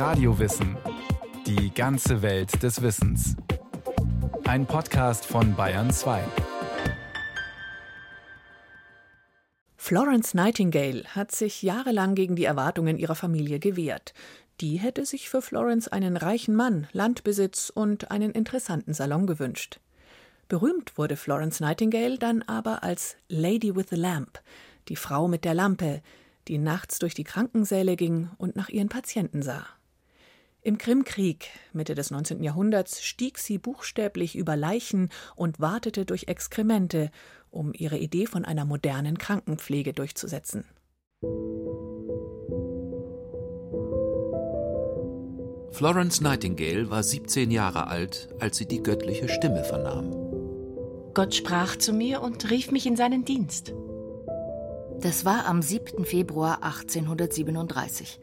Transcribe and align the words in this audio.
Radiowissen. 0.00 0.78
Die 1.46 1.74
ganze 1.74 2.22
Welt 2.22 2.62
des 2.62 2.80
Wissens. 2.80 3.36
Ein 4.44 4.64
Podcast 4.64 5.26
von 5.26 5.54
Bayern 5.54 5.90
2. 5.90 6.24
Florence 9.76 10.32
Nightingale 10.32 11.04
hat 11.14 11.32
sich 11.32 11.60
jahrelang 11.60 12.14
gegen 12.14 12.34
die 12.34 12.46
Erwartungen 12.46 12.96
ihrer 12.96 13.14
Familie 13.14 13.58
gewehrt. 13.58 14.14
Die 14.62 14.78
hätte 14.78 15.04
sich 15.04 15.28
für 15.28 15.42
Florence 15.42 15.86
einen 15.86 16.16
reichen 16.16 16.56
Mann, 16.56 16.86
Landbesitz 16.92 17.68
und 17.68 18.10
einen 18.10 18.30
interessanten 18.30 18.94
Salon 18.94 19.26
gewünscht. 19.26 19.80
Berühmt 20.48 20.96
wurde 20.96 21.16
Florence 21.16 21.60
Nightingale 21.60 22.16
dann 22.16 22.40
aber 22.40 22.82
als 22.82 23.18
Lady 23.28 23.76
with 23.76 23.88
the 23.90 23.96
Lamp, 23.96 24.40
die 24.88 24.96
Frau 24.96 25.28
mit 25.28 25.44
der 25.44 25.52
Lampe, 25.52 26.00
die 26.48 26.56
nachts 26.56 27.00
durch 27.00 27.12
die 27.12 27.24
Krankensäle 27.24 27.96
ging 27.96 28.30
und 28.38 28.56
nach 28.56 28.70
ihren 28.70 28.88
Patienten 28.88 29.42
sah. 29.42 29.66
Im 30.62 30.76
Krimkrieg 30.76 31.48
Mitte 31.72 31.94
des 31.94 32.10
19. 32.10 32.42
Jahrhunderts 32.42 33.02
stieg 33.02 33.38
sie 33.38 33.56
buchstäblich 33.56 34.36
über 34.36 34.56
Leichen 34.56 35.08
und 35.34 35.58
wartete 35.58 36.04
durch 36.04 36.28
Exkremente, 36.28 37.10
um 37.50 37.72
ihre 37.72 37.96
Idee 37.96 38.26
von 38.26 38.44
einer 38.44 38.66
modernen 38.66 39.16
Krankenpflege 39.16 39.94
durchzusetzen. 39.94 40.64
Florence 45.72 46.20
Nightingale 46.20 46.90
war 46.90 47.02
17 47.02 47.50
Jahre 47.50 47.86
alt, 47.86 48.28
als 48.38 48.58
sie 48.58 48.66
die 48.66 48.82
göttliche 48.82 49.30
Stimme 49.30 49.64
vernahm. 49.64 50.10
Gott 51.14 51.34
sprach 51.34 51.76
zu 51.76 51.94
mir 51.94 52.20
und 52.20 52.50
rief 52.50 52.70
mich 52.70 52.86
in 52.86 52.96
seinen 52.96 53.24
Dienst. 53.24 53.72
Das 55.00 55.24
war 55.24 55.46
am 55.46 55.62
7. 55.62 56.04
Februar 56.04 56.62
1837. 56.62 58.20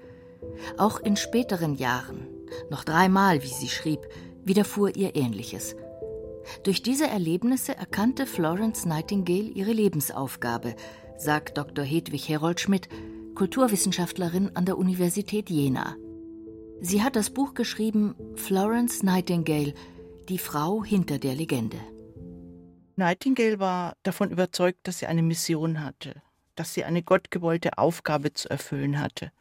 Auch 0.77 0.99
in 0.99 1.15
späteren 1.15 1.75
Jahren, 1.75 2.26
noch 2.69 2.83
dreimal, 2.83 3.43
wie 3.43 3.47
sie 3.47 3.69
schrieb, 3.69 3.99
widerfuhr 4.43 4.95
ihr 4.95 5.15
Ähnliches. 5.15 5.75
Durch 6.63 6.81
diese 6.81 7.07
Erlebnisse 7.07 7.75
erkannte 7.75 8.25
Florence 8.25 8.85
Nightingale 8.85 9.49
ihre 9.49 9.73
Lebensaufgabe, 9.73 10.75
sagt 11.17 11.57
Dr. 11.57 11.83
Hedwig 11.83 12.29
Herold 12.29 12.59
Schmidt, 12.59 12.87
Kulturwissenschaftlerin 13.35 14.55
an 14.55 14.65
der 14.65 14.77
Universität 14.77 15.49
Jena. 15.49 15.95
Sie 16.79 17.03
hat 17.03 17.15
das 17.15 17.31
Buch 17.31 17.53
geschrieben 17.53 18.15
Florence 18.35 19.03
Nightingale, 19.03 19.73
die 20.29 20.37
Frau 20.37 20.83
hinter 20.83 21.19
der 21.19 21.35
Legende. 21.35 21.79
Nightingale 22.95 23.59
war 23.59 23.95
davon 24.03 24.31
überzeugt, 24.31 24.79
dass 24.87 24.99
sie 24.99 25.07
eine 25.07 25.23
Mission 25.23 25.83
hatte 25.83 26.21
dass 26.57 26.73
sie 26.73 26.83
eine 26.83 27.03
gottgewollte 27.03 27.77
Aufgabe 27.77 28.33
zu 28.33 28.49
erfüllen 28.49 28.99
hatte. 28.99 29.31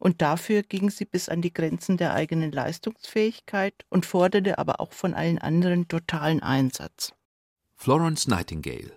Und 0.00 0.22
dafür 0.22 0.62
ging 0.62 0.88
sie 0.88 1.04
bis 1.04 1.28
an 1.28 1.42
die 1.42 1.52
Grenzen 1.52 1.98
der 1.98 2.14
eigenen 2.14 2.50
Leistungsfähigkeit 2.50 3.74
und 3.90 4.06
forderte 4.06 4.58
aber 4.58 4.80
auch 4.80 4.94
von 4.94 5.12
allen 5.12 5.38
anderen 5.38 5.88
totalen 5.88 6.42
Einsatz. 6.42 7.12
Florence 7.76 8.26
Nightingale. 8.26 8.92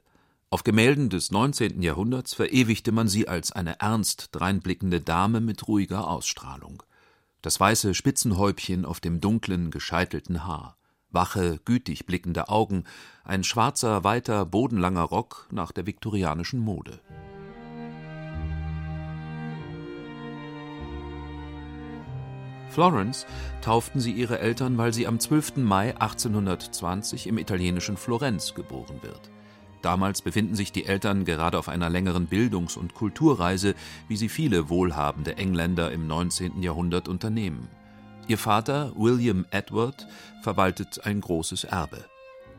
Auf 0.49 0.63
Gemälden 0.63 1.09
des 1.09 1.29
19. 1.29 1.81
Jahrhunderts 1.81 2.33
verewigte 2.33 2.93
man 2.93 3.09
sie 3.09 3.27
als 3.27 3.51
eine 3.51 3.81
ernst 3.81 4.29
dreinblickende 4.31 5.01
Dame 5.01 5.41
mit 5.41 5.67
ruhiger 5.67 6.07
Ausstrahlung. 6.07 6.83
Das 7.41 7.59
weiße 7.59 7.95
Spitzenhäubchen 7.95 8.85
auf 8.85 9.01
dem 9.01 9.19
dunklen, 9.19 9.71
gescheitelten 9.71 10.45
Haar, 10.45 10.77
wache, 11.09 11.59
gütig 11.65 12.05
blickende 12.05 12.47
Augen, 12.47 12.85
ein 13.25 13.43
schwarzer, 13.43 14.05
weiter, 14.05 14.45
bodenlanger 14.45 15.03
Rock 15.03 15.49
nach 15.51 15.73
der 15.73 15.85
viktorianischen 15.85 16.61
Mode. 16.61 17.01
Florence 22.73 23.27
tauften 23.61 24.02
sie 24.02 24.11
ihre 24.11 24.39
Eltern, 24.39 24.79
weil 24.79 24.93
sie 24.93 25.05
am 25.05 25.19
12. 25.19 25.57
Mai 25.57 25.91
1820 25.91 27.27
im 27.27 27.38
italienischen 27.38 27.97
Florenz 27.97 28.55
geboren 28.55 28.99
wird. 29.03 29.30
Damals 29.83 30.23
befinden 30.23 30.55
sich 30.55 30.71
die 30.71 30.86
Eltern 30.86 31.23
gerade 31.23 31.59
auf 31.59 31.70
einer 31.70 31.89
längeren 31.89 32.25
Bildungs- 32.25 32.75
und 32.75 32.95
Kulturreise, 32.95 33.75
wie 34.08 34.17
sie 34.17 34.30
viele 34.30 34.70
wohlhabende 34.70 35.37
Engländer 35.37 35.92
im 35.92 36.08
19. 36.08 36.64
Jahrhundert 36.64 37.08
unternehmen. 37.08 37.67
Ihr 38.27 38.39
Vater, 38.39 38.92
William 38.95 39.45
Edward, 39.52 40.08
verwaltet 40.42 41.05
ein 41.05 41.21
großes 41.21 41.65
Erbe. 41.65 42.05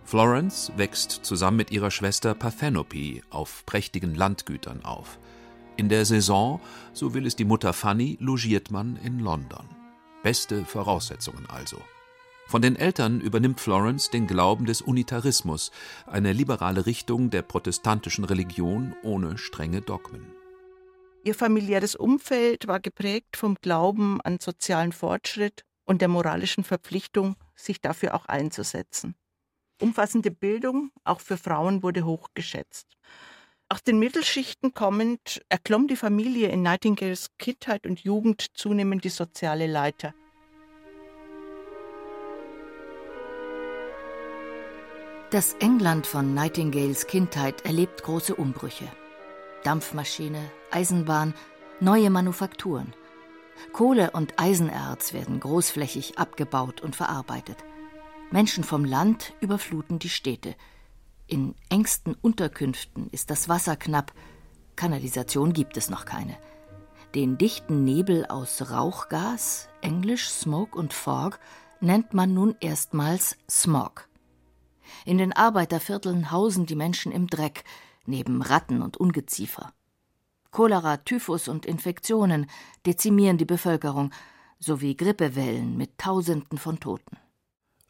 Florence 0.05 0.71
wächst 0.77 1.11
zusammen 1.11 1.57
mit 1.57 1.73
ihrer 1.73 1.91
Schwester 1.91 2.35
Parthenope 2.35 3.23
auf 3.31 3.65
prächtigen 3.67 4.15
Landgütern 4.15 4.85
auf. 4.85 5.19
In 5.77 5.89
der 5.89 6.05
Saison, 6.05 6.61
so 6.93 7.15
will 7.15 7.27
es 7.27 7.35
die 7.35 7.47
Mutter 7.47 7.73
Fanny, 7.73 8.17
logiert 8.21 8.71
man 8.71 8.97
in 9.03 9.19
London. 9.19 9.65
Beste 10.25 10.65
Voraussetzungen 10.65 11.47
also. 11.51 11.83
Von 12.47 12.63
den 12.63 12.77
Eltern 12.77 13.21
übernimmt 13.21 13.61
Florence 13.61 14.09
den 14.09 14.27
Glauben 14.27 14.65
des 14.65 14.81
Unitarismus, 14.81 15.71
eine 16.07 16.33
liberale 16.33 16.87
Richtung 16.87 17.29
der 17.29 17.43
protestantischen 17.43 18.25
Religion 18.25 18.97
ohne 19.03 19.37
strenge 19.37 19.83
Dogmen. 19.83 20.27
Ihr 21.25 21.35
familiäres 21.35 21.95
Umfeld 21.95 22.67
war 22.67 22.81
geprägt 22.81 23.37
vom 23.37 23.57
Glauben 23.61 24.23
an 24.23 24.39
sozialen 24.41 24.93
Fortschritt 24.93 25.67
und 25.85 26.01
der 26.01 26.09
moralischen 26.09 26.65
Verpflichtung, 26.65 27.37
sich 27.55 27.83
dafür 27.83 28.15
auch 28.15 28.25
einzusetzen. 28.25 29.17
Umfassende 29.79 30.31
Bildung, 30.31 30.91
auch 31.05 31.21
für 31.21 31.37
Frauen, 31.37 31.83
wurde 31.83 32.07
hoch 32.07 32.29
geschätzt. 32.33 32.97
Aus 33.75 33.83
den 33.83 33.99
Mittelschichten 33.99 34.73
kommend 34.73 35.45
erklomm 35.49 35.89
die 35.89 35.97
Familie 35.97 36.49
in 36.49 36.63
Nightingales 36.63 37.33
Kindheit 37.41 37.89
und 37.89 37.99
Jugend 37.99 38.57
zunehmend 38.57 39.03
die 39.03 39.09
soziale 39.09 39.67
Leiter. 39.67 40.15
Das 45.33 45.55
England 45.55 46.07
von 46.07 46.35
Nightingales 46.35 47.09
Kindheit 47.09 47.67
erlebt 47.67 48.05
große 48.05 48.37
Umbrüche. 48.37 48.87
Dampfmaschine, 49.65 50.49
Eisenbahn, 50.71 51.35
neue 51.81 52.11
Manufakturen. 52.11 52.95
Kohle 53.73 54.13
und 54.13 54.39
Eisenerz 54.39 55.13
werden 55.13 55.41
großflächig 55.41 56.17
abgebaut 56.17 56.81
und 56.81 56.95
verarbeitet. 56.95 57.57
Menschen 58.31 58.63
vom 58.63 58.85
Land 58.85 59.35
überfluten 59.41 59.99
die 59.99 60.11
Städte. 60.11 60.55
In 61.27 61.55
engsten 61.71 62.15
Unterkünften 62.21 63.09
ist 63.11 63.31
das 63.31 63.49
Wasser 63.49 63.77
knapp, 63.77 64.13
Kanalisation 64.77 65.53
gibt 65.53 65.77
es 65.77 65.89
noch 65.89 66.05
keine. 66.05 66.37
Den 67.15 67.39
dichten 67.39 67.85
Nebel 67.85 68.27
aus 68.27 68.71
Rauchgas, 68.71 69.69
englisch 69.81 70.29
Smoke 70.29 70.77
und 70.77 70.93
Fog, 70.93 71.39
nennt 71.81 72.13
man 72.13 72.35
nun 72.35 72.57
erstmals 72.61 73.37
Smog. 73.49 74.09
In 75.05 75.19
den 75.19 75.33
Arbeitervierteln 75.33 76.31
hausen 76.31 76.67
die 76.67 76.75
Menschen 76.75 77.13
im 77.13 77.29
Dreck, 77.29 77.65
neben 78.05 78.43
Ratten 78.43 78.83
und 78.83 78.97
Ungeziefer. 78.97 79.73
Cholera, 80.51 80.99
Typhus 80.99 81.49
und 81.49 81.67
Infektionen 81.67 82.51
dezimieren 82.85 83.39
die 83.39 83.45
Bevölkerung, 83.45 84.13
sowie 84.59 84.97
Grippewellen 84.97 85.77
mit 85.77 85.99
Tausenden 85.99 86.59
von 86.59 86.81
Toten. 86.81 87.17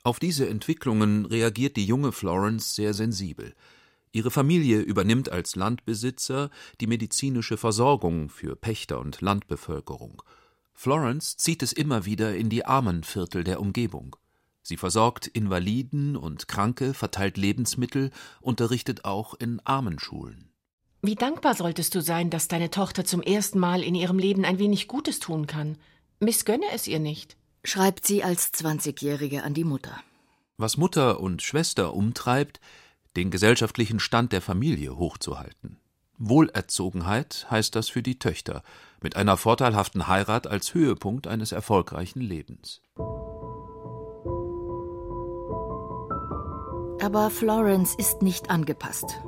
Auf 0.06 0.19
diese 0.19 0.47
Entwicklungen 0.47 1.25
reagiert 1.25 1.78
die 1.78 1.87
junge 1.87 2.12
Florence 2.12 2.75
sehr 2.75 2.92
sensibel. 2.92 3.54
Ihre 4.12 4.31
Familie 4.31 4.81
übernimmt 4.81 5.31
als 5.31 5.56
Landbesitzer 5.56 6.50
die 6.82 6.87
medizinische 6.87 7.56
Versorgung 7.56 8.28
für 8.28 8.54
Pächter 8.54 9.00
und 9.00 9.22
Landbevölkerung. 9.22 10.22
Florence 10.75 11.38
zieht 11.38 11.62
es 11.62 11.72
immer 11.72 12.04
wieder 12.04 12.37
in 12.37 12.50
die 12.50 12.66
Armenviertel 12.66 13.44
der 13.44 13.60
Umgebung. 13.60 14.14
Sie 14.62 14.76
versorgt 14.76 15.26
Invaliden 15.26 16.16
und 16.16 16.48
Kranke, 16.48 16.93
verteilt 16.93 17.38
Lebensmittel, 17.38 18.10
unterrichtet 18.43 19.06
auch 19.06 19.32
in 19.32 19.59
Armenschulen. 19.64 20.50
Wie 21.00 21.14
dankbar 21.14 21.54
solltest 21.54 21.94
du 21.94 22.03
sein, 22.03 22.28
dass 22.28 22.47
deine 22.47 22.69
Tochter 22.69 23.06
zum 23.06 23.22
ersten 23.22 23.59
Mal 23.59 23.82
in 23.82 23.94
ihrem 23.94 24.19
Leben 24.19 24.44
ein 24.44 24.59
wenig 24.59 24.87
Gutes 24.87 25.19
tun 25.19 25.47
kann. 25.47 25.78
Missgönne 26.20 26.67
es 26.75 26.87
ihr 26.88 26.99
nicht 26.99 27.38
schreibt 27.64 28.06
sie 28.06 28.22
als 28.22 28.52
Zwanzigjährige 28.52 29.43
an 29.43 29.55
die 29.55 29.64
Mutter. 29.64 30.00
Was 30.56 30.76
Mutter 30.76 31.20
und 31.20 31.43
Schwester 31.43 31.94
umtreibt, 31.94 32.61
den 33.16 33.31
gesellschaftlichen 33.31 33.99
Stand 33.99 34.32
der 34.32 34.43
Familie 34.43 34.96
hochzuhalten. 34.96 35.78
Wohlerzogenheit 36.19 37.46
heißt 37.50 37.75
das 37.75 37.88
für 37.88 38.02
die 38.02 38.19
Töchter, 38.19 38.62
mit 39.02 39.16
einer 39.16 39.37
vorteilhaften 39.37 40.06
Heirat 40.06 40.46
als 40.46 40.75
Höhepunkt 40.75 41.26
eines 41.26 41.52
erfolgreichen 41.52 42.20
Lebens. 42.20 42.81
Aber 47.00 47.31
Florence 47.31 47.94
ist 47.96 48.22
nicht 48.22 48.50
angepasst. 48.50 49.20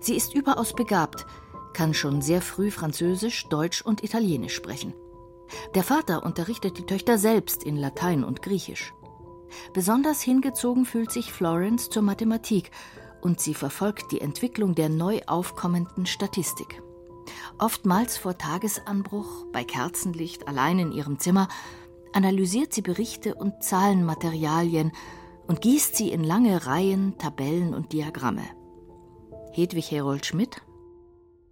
Sie 0.00 0.14
ist 0.14 0.34
überaus 0.34 0.74
begabt, 0.74 1.26
kann 1.74 1.92
schon 1.94 2.22
sehr 2.22 2.40
früh 2.40 2.70
Französisch, 2.70 3.48
Deutsch 3.48 3.82
und 3.82 4.04
Italienisch 4.04 4.54
sprechen. 4.54 4.94
Der 5.74 5.82
Vater 5.82 6.22
unterrichtet 6.24 6.78
die 6.78 6.86
Töchter 6.86 7.18
selbst 7.18 7.62
in 7.64 7.76
Latein 7.76 8.24
und 8.24 8.42
Griechisch. 8.42 8.92
Besonders 9.72 10.22
hingezogen 10.22 10.84
fühlt 10.84 11.10
sich 11.10 11.32
Florence 11.32 11.90
zur 11.90 12.02
Mathematik 12.02 12.70
und 13.20 13.40
sie 13.40 13.54
verfolgt 13.54 14.12
die 14.12 14.20
Entwicklung 14.20 14.74
der 14.74 14.88
neu 14.88 15.20
aufkommenden 15.26 16.06
Statistik. 16.06 16.82
Oftmals 17.58 18.16
vor 18.16 18.36
Tagesanbruch, 18.36 19.46
bei 19.52 19.64
Kerzenlicht, 19.64 20.48
allein 20.48 20.78
in 20.78 20.92
ihrem 20.92 21.18
Zimmer, 21.18 21.48
analysiert 22.12 22.72
sie 22.72 22.82
Berichte 22.82 23.34
und 23.34 23.62
Zahlenmaterialien 23.62 24.92
und 25.46 25.60
gießt 25.60 25.96
sie 25.96 26.10
in 26.10 26.24
lange 26.24 26.66
Reihen, 26.66 27.16
Tabellen 27.18 27.74
und 27.74 27.92
Diagramme. 27.92 28.44
Hedwig 29.52 29.90
Herold 29.90 30.26
Schmidt 30.26 30.62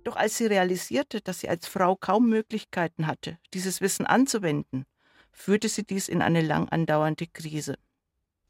doch 0.05 0.17
als 0.17 0.37
sie 0.37 0.47
realisierte, 0.47 1.21
dass 1.21 1.41
sie 1.41 1.49
als 1.49 1.67
Frau 1.67 1.97
kaum 1.97 2.29
Möglichkeiten 2.29 3.07
hatte, 3.07 3.39
dieses 3.55 3.81
Wissen 3.81 4.07
anzuwenden, 4.07 4.87
führte 5.33 5.69
sie 5.69 5.85
dies 5.85 6.09
in 6.09 6.23
eine 6.23 6.41
lang 6.41 6.69
andauernde 6.69 7.27
Krise. 7.27 7.77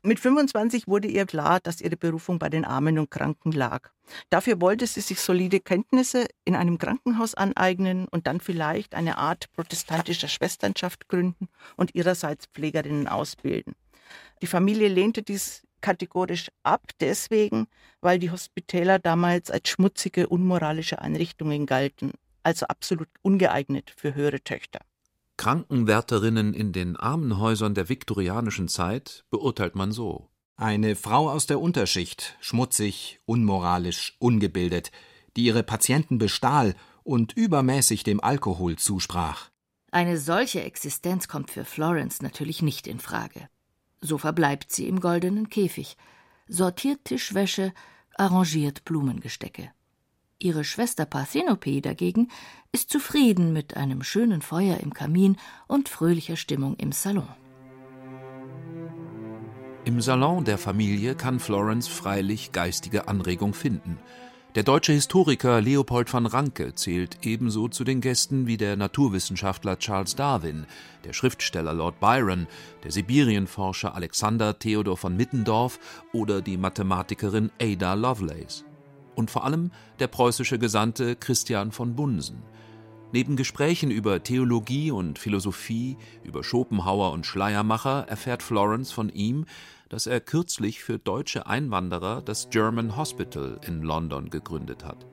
Mit 0.02 0.19
25 0.19 0.88
wurde 0.88 1.08
ihr 1.08 1.26
klar, 1.26 1.61
dass 1.61 1.82
ihre 1.82 1.97
Berufung 1.97 2.38
bei 2.38 2.49
den 2.49 2.64
Armen 2.64 2.99
und 2.99 3.11
Kranken 3.11 3.52
lag. 3.52 3.91
Dafür 4.31 4.58
wollte 4.62 4.87
sie 4.87 5.02
sich 5.02 5.20
solide 5.20 5.61
Kenntnisse 5.61 6.26
in 6.47 6.56
einem 6.56 6.79
Krankenhaus 6.79 7.35
aneignen 7.35 8.08
und 8.08 8.26
dann 8.26 8.41
vielleicht 8.41 8.94
eine 8.94 9.19
Art 9.19 9.52
protestantischer 9.52 10.29
Schwesternschaft 10.29 11.08
gründen 11.08 11.49
und 11.76 11.94
ihrerseits 11.94 12.47
Pflegerinnen 12.47 13.08
ausbilden. 13.08 13.75
Die 14.41 14.47
Familie 14.47 14.88
lehnte 14.88 15.23
dies 15.23 15.67
kategorisch 15.81 16.50
ab, 16.62 16.82
deswegen, 17.00 17.67
weil 18.00 18.19
die 18.19 18.31
Hospitäler 18.31 18.99
damals 18.99 19.50
als 19.50 19.69
schmutzige, 19.69 20.29
unmoralische 20.29 21.00
Einrichtungen 21.00 21.67
galten, 21.67 22.12
also 22.43 22.67
absolut 22.67 23.09
ungeeignet 23.23 23.93
für 23.97 24.15
höhere 24.15 24.43
Töchter. 24.43 24.81
Krankenwärterinnen 25.37 26.53
in 26.53 26.73
den 26.73 26.97
Armenhäusern 26.97 27.75
der 27.75 27.88
viktorianischen 27.88 28.69
Zeit 28.69 29.25
beurteilt 29.31 29.75
man 29.75 29.91
so. 29.91 30.29
Eine 30.56 30.97
Frau 30.97 31.31
aus 31.31 31.47
der 31.47 31.61
Unterschicht, 31.61 32.37
schmutzig, 32.41 33.21
unmoralisch, 33.25 34.17
ungebildet, 34.19 34.93
die 35.37 35.44
ihre 35.44 35.62
Patienten 35.62 36.19
bestahl 36.19 36.75
und 37.03 37.33
übermäßig 37.33 38.05
dem 38.05 38.23
Alkohol 38.23 38.76
zusprach. 38.76 39.49
Eine 39.91 40.19
solche 40.19 40.62
Existenz 40.62 41.26
kommt 41.26 41.50
für 41.50 41.65
Florence 41.65 42.21
natürlich 42.21 42.61
nicht 42.61 42.87
in 42.87 43.00
Frage. 43.00 43.49
So 44.00 44.19
verbleibt 44.19 44.73
sie 44.73 44.88
im 44.88 45.00
goldenen 45.00 45.49
Käfig, 45.50 45.97
sortiert 46.49 47.05
Tischwäsche, 47.05 47.73
arrangiert 48.17 48.85
Blumengestecke. 48.85 49.70
Ihre 50.38 50.64
Schwester 50.64 51.05
Parthenope 51.05 51.82
dagegen 51.82 52.29
ist 52.73 52.88
zufrieden 52.88 53.52
mit 53.52 53.76
einem 53.76 54.02
schönen 54.02 54.41
Feuer 54.41 54.79
im 54.79 54.94
Kamin 54.94 55.37
und 55.69 55.91
fröhlicher 55.91 56.37
Stimmung 56.37 56.76
im 56.76 56.93
Salon. 56.93 57.29
Im 59.85 60.00
Salon 60.00 60.44
der 60.44 60.56
Familie 60.56 61.14
kann 61.14 61.41
Florence 61.41 61.88
freilich 61.88 62.52
geistige 62.52 63.08
Anregung 63.08 63.52
finden. 63.52 63.99
Der 64.56 64.64
deutsche 64.64 64.93
Historiker 64.93 65.61
Leopold 65.61 66.12
van 66.12 66.26
Ranke 66.26 66.75
zählt 66.75 67.19
ebenso 67.25 67.69
zu 67.69 67.85
den 67.85 68.00
Gästen 68.00 68.49
wie 68.49 68.56
der 68.56 68.76
Naturwissenschaftler 68.76 69.79
Charles 69.79 70.17
Darwin, 70.17 70.67
der 71.05 71.12
Schriftsteller 71.12 71.73
Lord 71.73 72.00
Byron, 72.00 72.49
der 72.82 72.91
Sibirienforscher 72.91 73.94
Alexander 73.94 74.58
Theodor 74.58 74.97
von 74.97 75.17
Mittendorf 75.17 75.79
oder 76.12 76.43
die 76.43 76.56
Mathematikerin 76.56 77.52
Ada 77.62 77.94
Lovelace. 77.94 78.64
Und 79.14 79.31
vor 79.31 79.44
allem 79.44 79.70
der 80.00 80.08
preußische 80.08 80.58
Gesandte 80.58 81.14
Christian 81.14 81.70
von 81.70 81.94
Bunsen. 81.94 82.43
Neben 83.12 83.37
Gesprächen 83.37 83.93
über 83.93 84.20
Theologie 84.25 84.91
und 84.91 85.20
Philosophie, 85.20 85.97
über 86.25 86.43
Schopenhauer 86.43 87.12
und 87.12 87.25
Schleiermacher 87.25 88.06
erfährt 88.08 88.43
Florence 88.43 88.91
von 88.91 89.11
ihm, 89.11 89.47
dass 89.90 90.06
er 90.06 90.20
kürzlich 90.20 90.82
für 90.82 90.98
deutsche 90.98 91.46
Einwanderer 91.46 92.22
das 92.22 92.48
German 92.48 92.96
Hospital 92.96 93.60
in 93.66 93.82
London 93.82 94.31
gegründet 94.31 94.84
hat. 94.84 95.06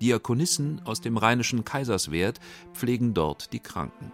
Diakonissen 0.00 0.82
aus 0.84 1.00
dem 1.00 1.16
rheinischen 1.16 1.64
Kaiserswerth 1.64 2.40
pflegen 2.72 3.14
dort 3.14 3.52
die 3.52 3.60
Kranken. 3.60 4.10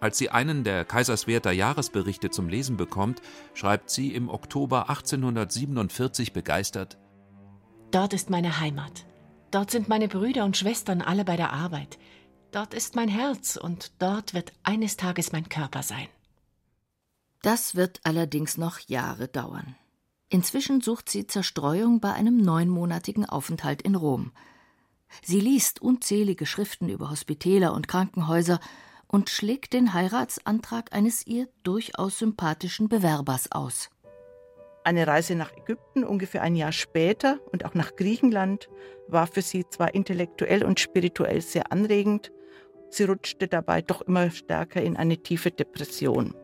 Als 0.00 0.18
sie 0.18 0.30
einen 0.30 0.64
der 0.64 0.84
Kaiserswerther 0.84 1.52
Jahresberichte 1.52 2.28
zum 2.30 2.48
Lesen 2.48 2.76
bekommt, 2.76 3.22
schreibt 3.54 3.88
sie 3.88 4.12
im 4.14 4.28
Oktober 4.28 4.90
1847 4.90 6.32
begeistert: 6.32 6.98
Dort 7.92 8.12
ist 8.12 8.28
meine 8.28 8.58
Heimat. 8.58 9.06
Dort 9.52 9.70
sind 9.70 9.88
meine 9.88 10.08
Brüder 10.08 10.44
und 10.44 10.56
Schwestern 10.56 11.02
alle 11.02 11.24
bei 11.24 11.36
der 11.36 11.52
Arbeit. 11.52 11.98
Dort 12.50 12.74
ist 12.74 12.96
mein 12.96 13.08
Herz 13.08 13.56
und 13.56 13.92
dort 14.02 14.34
wird 14.34 14.52
eines 14.64 14.96
Tages 14.96 15.30
mein 15.30 15.48
Körper 15.48 15.82
sein. 15.82 16.08
Das 17.42 17.74
wird 17.74 18.00
allerdings 18.04 18.56
noch 18.56 18.78
Jahre 18.78 19.28
dauern. 19.28 19.74
Inzwischen 20.28 20.80
sucht 20.80 21.10
sie 21.10 21.26
Zerstreuung 21.26 22.00
bei 22.00 22.12
einem 22.12 22.38
neunmonatigen 22.38 23.26
Aufenthalt 23.28 23.82
in 23.82 23.96
Rom. 23.96 24.32
Sie 25.22 25.40
liest 25.40 25.82
unzählige 25.82 26.46
Schriften 26.46 26.88
über 26.88 27.10
Hospitäler 27.10 27.74
und 27.74 27.88
Krankenhäuser 27.88 28.60
und 29.08 29.28
schlägt 29.28 29.74
den 29.74 29.92
Heiratsantrag 29.92 30.94
eines 30.94 31.26
ihr 31.26 31.48
durchaus 31.64 32.20
sympathischen 32.20 32.88
Bewerbers 32.88 33.52
aus. 33.52 33.90
Eine 34.84 35.06
Reise 35.06 35.34
nach 35.34 35.52
Ägypten 35.56 36.02
ungefähr 36.02 36.42
ein 36.42 36.56
Jahr 36.56 36.72
später 36.72 37.38
und 37.52 37.64
auch 37.64 37.74
nach 37.74 37.94
Griechenland 37.94 38.68
war 39.08 39.26
für 39.26 39.42
sie 39.42 39.66
zwar 39.68 39.94
intellektuell 39.94 40.64
und 40.64 40.80
spirituell 40.80 41.40
sehr 41.42 41.70
anregend, 41.70 42.32
sie 42.88 43.04
rutschte 43.04 43.48
dabei 43.48 43.82
doch 43.82 44.00
immer 44.00 44.30
stärker 44.30 44.82
in 44.82 44.96
eine 44.96 45.18
tiefe 45.18 45.50
Depression. 45.50 46.34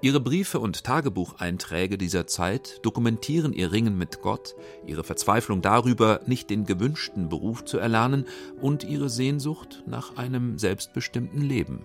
Ihre 0.00 0.20
Briefe 0.20 0.60
und 0.60 0.84
Tagebucheinträge 0.84 1.98
dieser 1.98 2.28
Zeit 2.28 2.78
dokumentieren 2.82 3.52
ihr 3.52 3.72
Ringen 3.72 3.98
mit 3.98 4.22
Gott, 4.22 4.54
ihre 4.86 5.02
Verzweiflung 5.02 5.60
darüber, 5.60 6.20
nicht 6.26 6.50
den 6.50 6.66
gewünschten 6.66 7.28
Beruf 7.28 7.64
zu 7.64 7.78
erlernen 7.78 8.24
und 8.60 8.84
ihre 8.84 9.08
Sehnsucht 9.08 9.82
nach 9.86 10.16
einem 10.16 10.56
selbstbestimmten 10.56 11.40
Leben. 11.42 11.84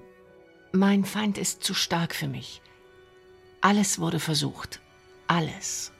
Mein 0.73 1.05
Feind 1.05 1.39
ist 1.39 1.63
zu 1.63 1.73
stark 1.73 2.13
für 2.13 2.27
mich. 2.27 2.61
Alles 3.61 3.97
wurde 3.97 4.19
versucht. 4.19 4.79
Alles. 5.25 5.91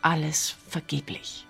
Alles 0.00 0.54
vergeblich. 0.68 1.44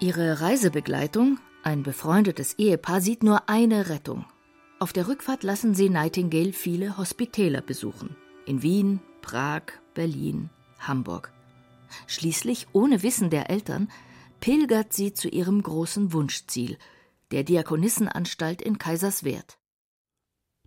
Ihre 0.00 0.40
Reisebegleitung, 0.40 1.38
ein 1.62 1.84
befreundetes 1.84 2.54
Ehepaar, 2.54 3.00
sieht 3.00 3.22
nur 3.22 3.48
eine 3.48 3.88
Rettung. 3.88 4.24
Auf 4.80 4.92
der 4.92 5.06
Rückfahrt 5.06 5.44
lassen 5.44 5.76
sie 5.76 5.88
Nightingale 5.88 6.52
viele 6.52 6.98
Hospitäler 6.98 7.60
besuchen 7.60 8.16
in 8.46 8.62
Wien, 8.62 9.00
Prag, 9.20 9.62
Berlin, 9.94 10.50
Hamburg. 10.78 11.32
Schließlich, 12.06 12.68
ohne 12.72 13.02
Wissen 13.02 13.30
der 13.30 13.50
Eltern, 13.50 13.88
pilgert 14.40 14.92
sie 14.92 15.14
zu 15.14 15.28
ihrem 15.28 15.62
großen 15.62 16.12
Wunschziel, 16.12 16.78
der 17.30 17.44
Diakonissenanstalt 17.44 18.60
in 18.60 18.78
Kaiserswerth. 18.78 19.58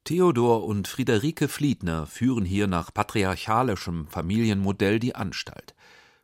Theodor 0.03 0.65
und 0.65 0.87
Friederike 0.87 1.47
Fliedner 1.47 2.05
führen 2.05 2.45
hier 2.45 2.67
nach 2.67 2.93
patriarchalischem 2.93 4.07
Familienmodell 4.07 4.99
die 4.99 5.15
Anstalt. 5.15 5.75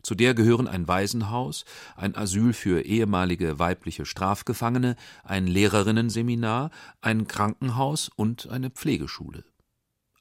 Zu 0.03 0.15
der 0.15 0.33
gehören 0.33 0.67
ein 0.67 0.87
Waisenhaus, 0.87 1.65
ein 1.95 2.15
Asyl 2.15 2.53
für 2.53 2.81
ehemalige 2.81 3.59
weibliche 3.59 4.05
Strafgefangene, 4.05 4.95
ein 5.23 5.45
Lehrerinnenseminar, 5.45 6.71
ein 7.01 7.27
Krankenhaus 7.27 8.09
und 8.15 8.49
eine 8.49 8.69
Pflegeschule. 8.69 9.45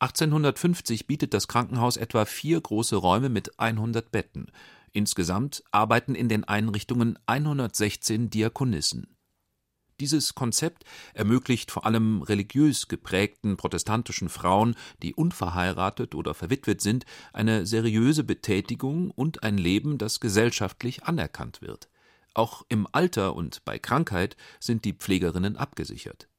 1850 0.00 1.06
bietet 1.06 1.34
das 1.34 1.46
Krankenhaus 1.46 1.98
etwa 1.98 2.24
vier 2.24 2.58
große 2.60 2.96
Räume 2.96 3.28
mit 3.28 3.60
100 3.60 4.10
Betten. 4.10 4.46
Insgesamt 4.92 5.62
arbeiten 5.70 6.14
in 6.14 6.30
den 6.30 6.44
Einrichtungen 6.44 7.18
116 7.26 8.30
Diakonissen. 8.30 9.16
Dieses 10.00 10.34
Konzept 10.34 10.84
ermöglicht 11.12 11.70
vor 11.70 11.84
allem 11.84 12.22
religiös 12.22 12.88
geprägten 12.88 13.58
protestantischen 13.58 14.30
Frauen, 14.30 14.74
die 15.02 15.14
unverheiratet 15.14 16.14
oder 16.14 16.32
verwitwet 16.32 16.80
sind, 16.80 17.04
eine 17.34 17.66
seriöse 17.66 18.24
Betätigung 18.24 19.10
und 19.10 19.42
ein 19.42 19.58
Leben, 19.58 19.98
das 19.98 20.18
gesellschaftlich 20.18 21.04
anerkannt 21.04 21.60
wird. 21.60 21.90
Auch 22.32 22.64
im 22.70 22.88
Alter 22.90 23.36
und 23.36 23.62
bei 23.66 23.78
Krankheit 23.78 24.38
sind 24.58 24.86
die 24.86 24.94
Pflegerinnen 24.94 25.58
abgesichert. 25.58 26.29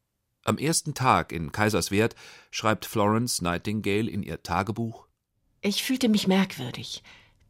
Am 0.43 0.57
ersten 0.57 0.93
Tag 0.93 1.31
in 1.31 1.51
Kaiserswerth 1.51 2.15
schreibt 2.49 2.85
Florence 2.85 3.41
Nightingale 3.41 4.09
in 4.09 4.23
ihr 4.23 4.41
Tagebuch 4.41 5.05
Ich 5.61 5.83
fühlte 5.83 6.09
mich 6.09 6.27
merkwürdig, 6.27 7.03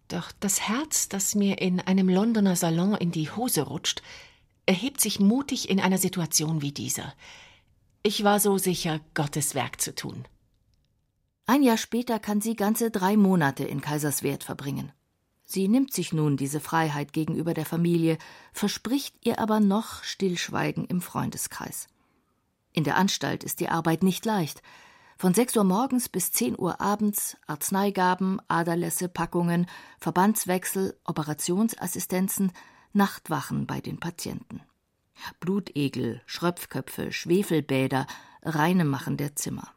doch 0.09 0.31
das 0.41 0.67
Herz, 0.67 1.07
das 1.07 1.35
mir 1.35 1.61
in 1.61 1.79
einem 1.79 2.09
Londoner 2.09 2.57
Salon 2.57 2.95
in 2.95 3.11
die 3.11 3.31
Hose 3.31 3.61
rutscht, 3.61 4.01
erhebt 4.65 4.99
sich 4.99 5.19
mutig 5.19 5.69
in 5.69 5.79
einer 5.79 5.97
Situation 5.97 6.61
wie 6.61 6.73
dieser. 6.73 7.13
Ich 8.03 8.23
war 8.23 8.39
so 8.39 8.57
sicher, 8.57 8.99
Gottes 9.13 9.55
Werk 9.55 9.79
zu 9.79 9.95
tun. 9.95 10.25
Ein 11.45 11.63
Jahr 11.63 11.77
später 11.77 12.19
kann 12.19 12.41
sie 12.41 12.55
ganze 12.55 12.91
drei 12.91 13.15
Monate 13.15 13.63
in 13.63 13.79
Kaiserswerth 13.81 14.43
verbringen. 14.43 14.91
Sie 15.43 15.67
nimmt 15.67 15.93
sich 15.93 16.13
nun 16.13 16.37
diese 16.37 16.59
Freiheit 16.59 17.13
gegenüber 17.13 17.53
der 17.53 17.65
Familie, 17.65 18.17
verspricht 18.53 19.15
ihr 19.21 19.39
aber 19.39 19.59
noch 19.59 20.03
Stillschweigen 20.03 20.85
im 20.85 21.01
Freundeskreis. 21.01 21.87
In 22.73 22.83
der 22.83 22.97
Anstalt 22.97 23.43
ist 23.43 23.59
die 23.59 23.69
Arbeit 23.69 24.03
nicht 24.03 24.25
leicht. 24.25 24.61
Von 25.17 25.33
6 25.33 25.57
Uhr 25.57 25.63
morgens 25.63 26.09
bis 26.09 26.31
10 26.31 26.57
Uhr 26.57 26.81
abends 26.81 27.37
Arzneigaben, 27.45 28.39
Aderlässe, 28.47 29.07
Packungen, 29.07 29.67
Verbandswechsel, 29.99 30.97
Operationsassistenzen, 31.05 32.51
Nachtwachen 32.93 33.67
bei 33.67 33.81
den 33.81 33.99
Patienten. 33.99 34.61
Blutegel, 35.39 36.21
Schröpfköpfe, 36.25 37.11
Schwefelbäder, 37.11 38.07
Reinemachen 38.41 39.17
der 39.17 39.35
Zimmer. 39.35 39.69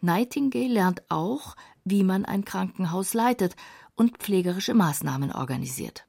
Nightingale 0.00 0.68
lernt 0.68 1.02
auch, 1.08 1.56
wie 1.84 2.04
man 2.04 2.24
ein 2.24 2.44
Krankenhaus 2.44 3.14
leitet 3.14 3.56
und 3.96 4.18
pflegerische 4.18 4.74
Maßnahmen 4.74 5.32
organisiert. 5.32 6.06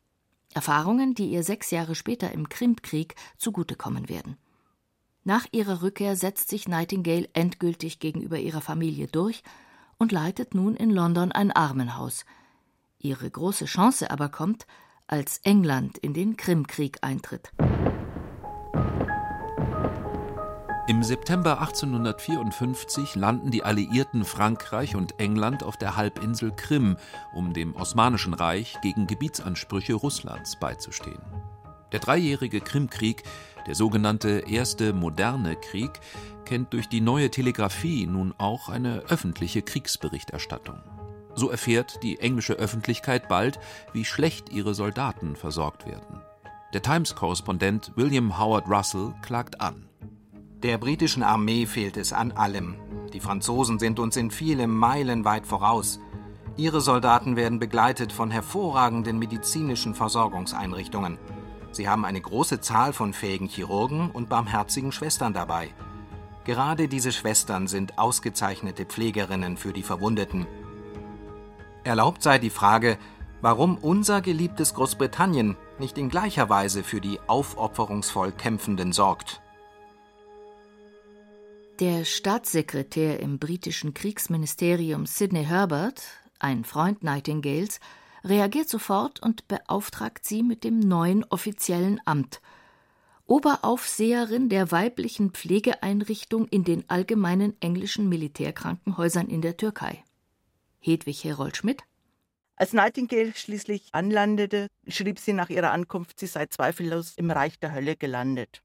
Erfahrungen, 0.54 1.16
die 1.16 1.32
ihr 1.32 1.44
sechs 1.44 1.72
Jahre 1.72 1.96
später 1.96 2.32
im 2.32 2.48
Krimkrieg 2.48 3.16
zugutekommen 3.38 4.10
werden. 4.10 4.38
Nach 5.26 5.46
ihrer 5.52 5.82
Rückkehr 5.82 6.18
setzt 6.18 6.50
sich 6.50 6.68
Nightingale 6.68 7.30
endgültig 7.32 8.00
gegenüber 8.00 8.38
ihrer 8.38 8.60
Familie 8.60 9.08
durch 9.08 9.42
und 9.98 10.12
leitet 10.12 10.54
nun 10.54 10.76
in 10.76 10.90
London 10.90 11.32
ein 11.32 11.52
Armenhaus. 11.52 12.26
Ihre 13.00 13.30
große 13.30 13.66
Chance 13.66 14.12
aber 14.12 14.28
kommt, 14.28 14.68
als 15.08 15.38
England 15.44 15.98
in 15.98 16.14
den 16.14 16.36
Krimkrieg 16.36 16.98
eintritt. 17.02 17.54
Im 20.88 21.02
September 21.02 21.62
1854 21.62 23.16
landen 23.16 23.50
die 23.50 23.64
Alliierten 23.64 24.26
Frankreich 24.26 24.98
und 24.98 25.18
England 25.22 25.64
auf 25.64 25.78
der 25.78 25.96
Halbinsel 25.96 26.52
Krim, 26.54 26.98
um 27.34 27.54
dem 27.54 27.74
Osmanischen 27.78 28.34
Reich 28.34 28.78
gegen 28.82 29.08
Gebietsansprüche 29.08 29.94
Russlands 29.94 30.60
beizustehen. 30.60 31.22
Der 31.94 32.00
dreijährige 32.00 32.60
Krimkrieg, 32.60 33.24
der 33.68 33.76
sogenannte 33.76 34.44
Erste 34.48 34.94
Moderne 34.94 35.56
Krieg, 35.56 35.92
kennt 36.46 36.74
durch 36.74 36.90
die 36.90 37.02
neue 37.02 37.32
Telegrafie 37.32 38.06
nun 38.06 38.34
auch 38.38 38.70
eine 38.70 39.04
öffentliche 39.10 39.62
Kriegsberichterstattung. 39.62 40.80
So 41.36 41.50
erfährt 41.50 42.04
die 42.04 42.20
englische 42.20 42.54
Öffentlichkeit 42.54 43.28
bald, 43.28 43.60
wie 43.92 44.06
schlecht 44.06 44.50
ihre 44.52 44.74
Soldaten 44.74 45.36
versorgt 45.36 45.88
werden. 45.88 46.22
Der 46.74 46.82
Times-Korrespondent 46.82 47.92
William 47.96 48.40
Howard 48.40 48.68
Russell 48.68 49.14
klagt 49.22 49.62
an. 49.62 49.88
Der 50.64 50.78
britischen 50.78 51.24
Armee 51.24 51.66
fehlt 51.66 51.98
es 51.98 52.14
an 52.14 52.32
allem. 52.32 52.76
Die 53.14 53.20
Franzosen 53.20 53.80
sind 53.80 54.00
uns 54.00 54.16
in 54.16 54.32
vielem 54.32 54.76
Meilen 54.76 55.26
weit 55.26 55.46
voraus. 55.46 56.00
Ihre 56.56 56.82
Soldaten 56.82 57.36
werden 57.36 57.60
begleitet 57.60 58.12
von 58.12 58.32
hervorragenden 58.32 59.20
medizinischen 59.20 59.94
Versorgungseinrichtungen. 59.94 61.18
Sie 61.74 61.90
haben 61.90 62.06
eine 62.06 62.22
große 62.22 62.62
Zahl 62.62 62.94
von 62.94 63.14
fähigen 63.14 63.48
Chirurgen 63.48 64.12
und 64.12 64.30
barmherzigen 64.30 64.92
Schwestern 64.92 65.34
dabei. 65.34 65.70
Gerade 66.46 66.88
diese 66.88 67.12
Schwestern 67.12 67.68
sind 67.68 67.98
ausgezeichnete 67.98 68.86
Pflegerinnen 68.86 69.58
für 69.58 69.74
die 69.74 69.84
Verwundeten. 69.84 70.46
Erlaubt 71.84 72.22
sei 72.22 72.38
die 72.38 72.52
Frage, 72.52 72.98
warum 73.42 73.78
unser 73.78 74.22
geliebtes 74.22 74.74
Großbritannien 74.74 75.58
nicht 75.80 75.98
in 75.98 76.10
gleicher 76.10 76.48
Weise 76.48 76.84
für 76.84 77.02
die 77.02 77.20
aufopferungsvoll 77.28 78.32
Kämpfenden 78.32 78.94
sorgt. 78.94 79.42
Der 81.80 82.06
Staatssekretär 82.06 83.20
im 83.20 83.40
britischen 83.40 83.96
Kriegsministerium 83.96 85.08
Sidney 85.08 85.44
Herbert, 85.44 86.04
ein 86.40 86.64
Freund 86.66 87.04
Nightingales, 87.04 87.80
reagiert 88.24 88.70
sofort 88.70 89.22
und 89.22 89.48
beauftragt 89.48 90.26
sie 90.26 90.44
mit 90.44 90.64
dem 90.64 90.80
neuen 90.80 91.24
offiziellen 91.26 92.00
Amt 92.06 92.42
Oberaufseherin 93.26 94.50
der 94.50 94.72
weiblichen 94.72 95.32
Pflegeeinrichtung 95.32 96.48
in 96.50 96.66
den 96.66 96.90
allgemeinen 96.90 97.56
englischen 97.62 98.10
Militärkrankenhäusern 98.10 99.30
in 99.30 99.42
der 99.42 99.56
Türkei. 99.56 100.04
Hedwig 100.82 101.24
Herold 101.24 101.56
Schmidt 101.56 101.84
als 102.56 102.72
Nightingale 102.74 103.34
schließlich 103.34 103.90
anlandete, 103.94 104.68
schrieb 104.88 105.20
sie 105.20 105.34
nach 105.34 105.50
ihrer 105.50 105.72
Ankunft, 105.72 106.20
sie 106.20 106.28
sei 106.28 106.46
zweifellos 106.46 107.14
im 107.16 107.32
Reich 107.32 107.60
der 107.60 107.74
Hölle 107.74 107.96
gelandet. 107.96 108.62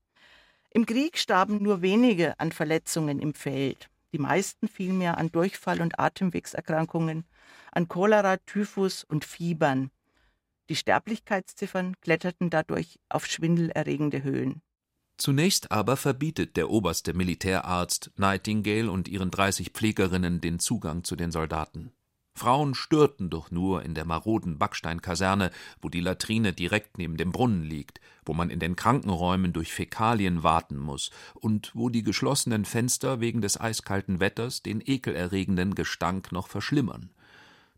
Im 0.71 0.85
Krieg 0.85 1.17
starben 1.17 1.63
nur 1.63 1.81
wenige 1.81 2.39
an 2.39 2.53
Verletzungen 2.53 3.19
im 3.19 3.33
Feld, 3.33 3.89
die 4.13 4.19
meisten 4.19 4.69
vielmehr 4.69 5.17
an 5.17 5.33
Durchfall 5.33 5.81
und 5.81 5.99
Atemwegserkrankungen, 5.99 7.25
an 7.73 7.89
Cholera, 7.89 8.37
Typhus 8.39 9.05
und 9.05 9.25
Fiebern. 9.25 9.91
Die 10.69 10.77
Sterblichkeitsziffern 10.77 11.95
kletterten 12.01 12.51
dadurch 12.51 12.99
auf 13.09 13.27
schwindelerregende 13.27 14.23
Höhen. 14.23 14.63
Zunächst 15.17 15.73
aber 15.73 15.97
verbietet 15.97 16.57
der 16.57 16.71
oberste 16.71 17.13
Militärarzt 17.13 18.13
Nightingale 18.17 18.91
und 18.91 19.09
ihren 19.09 19.31
30 19.31 19.71
Pflegerinnen 19.71 20.41
den 20.41 20.61
Zugang 20.61 21.03
zu 21.03 21.17
den 21.17 21.33
Soldaten. 21.33 21.93
Frauen 22.39 22.77
störten 22.77 23.31
doch 23.31 23.51
nur 23.51 23.83
in 23.83 23.95
der 23.95 24.05
maroden 24.05 24.59
Backsteinkaserne, 24.59 25.51
wo 25.83 25.89
die 25.89 26.01
Latrine 26.01 26.53
direkt 26.53 26.97
neben 26.97 27.17
dem 27.17 27.33
Brunnen 27.33 27.65
liegt, 27.65 28.01
wo 28.25 28.33
man 28.33 28.49
in 28.49 28.61
den 28.61 28.77
Krankenräumen 28.77 29.53
durch 29.53 29.73
Fäkalien 29.73 30.45
warten 30.45 30.79
muss 30.79 31.11
und 31.35 31.73
wo 31.75 31.89
die 31.89 32.05
geschlossenen 32.05 32.65
Fenster 32.65 33.21
wegen 33.21 33.41
des 33.41 33.61
eiskalten 33.61 34.21
Wetters 34.21 34.63
den 34.63 34.81
ekelerregenden 34.81 35.75
Gestank 35.75 36.31
noch 36.31 36.47
verschlimmern. 36.47 37.11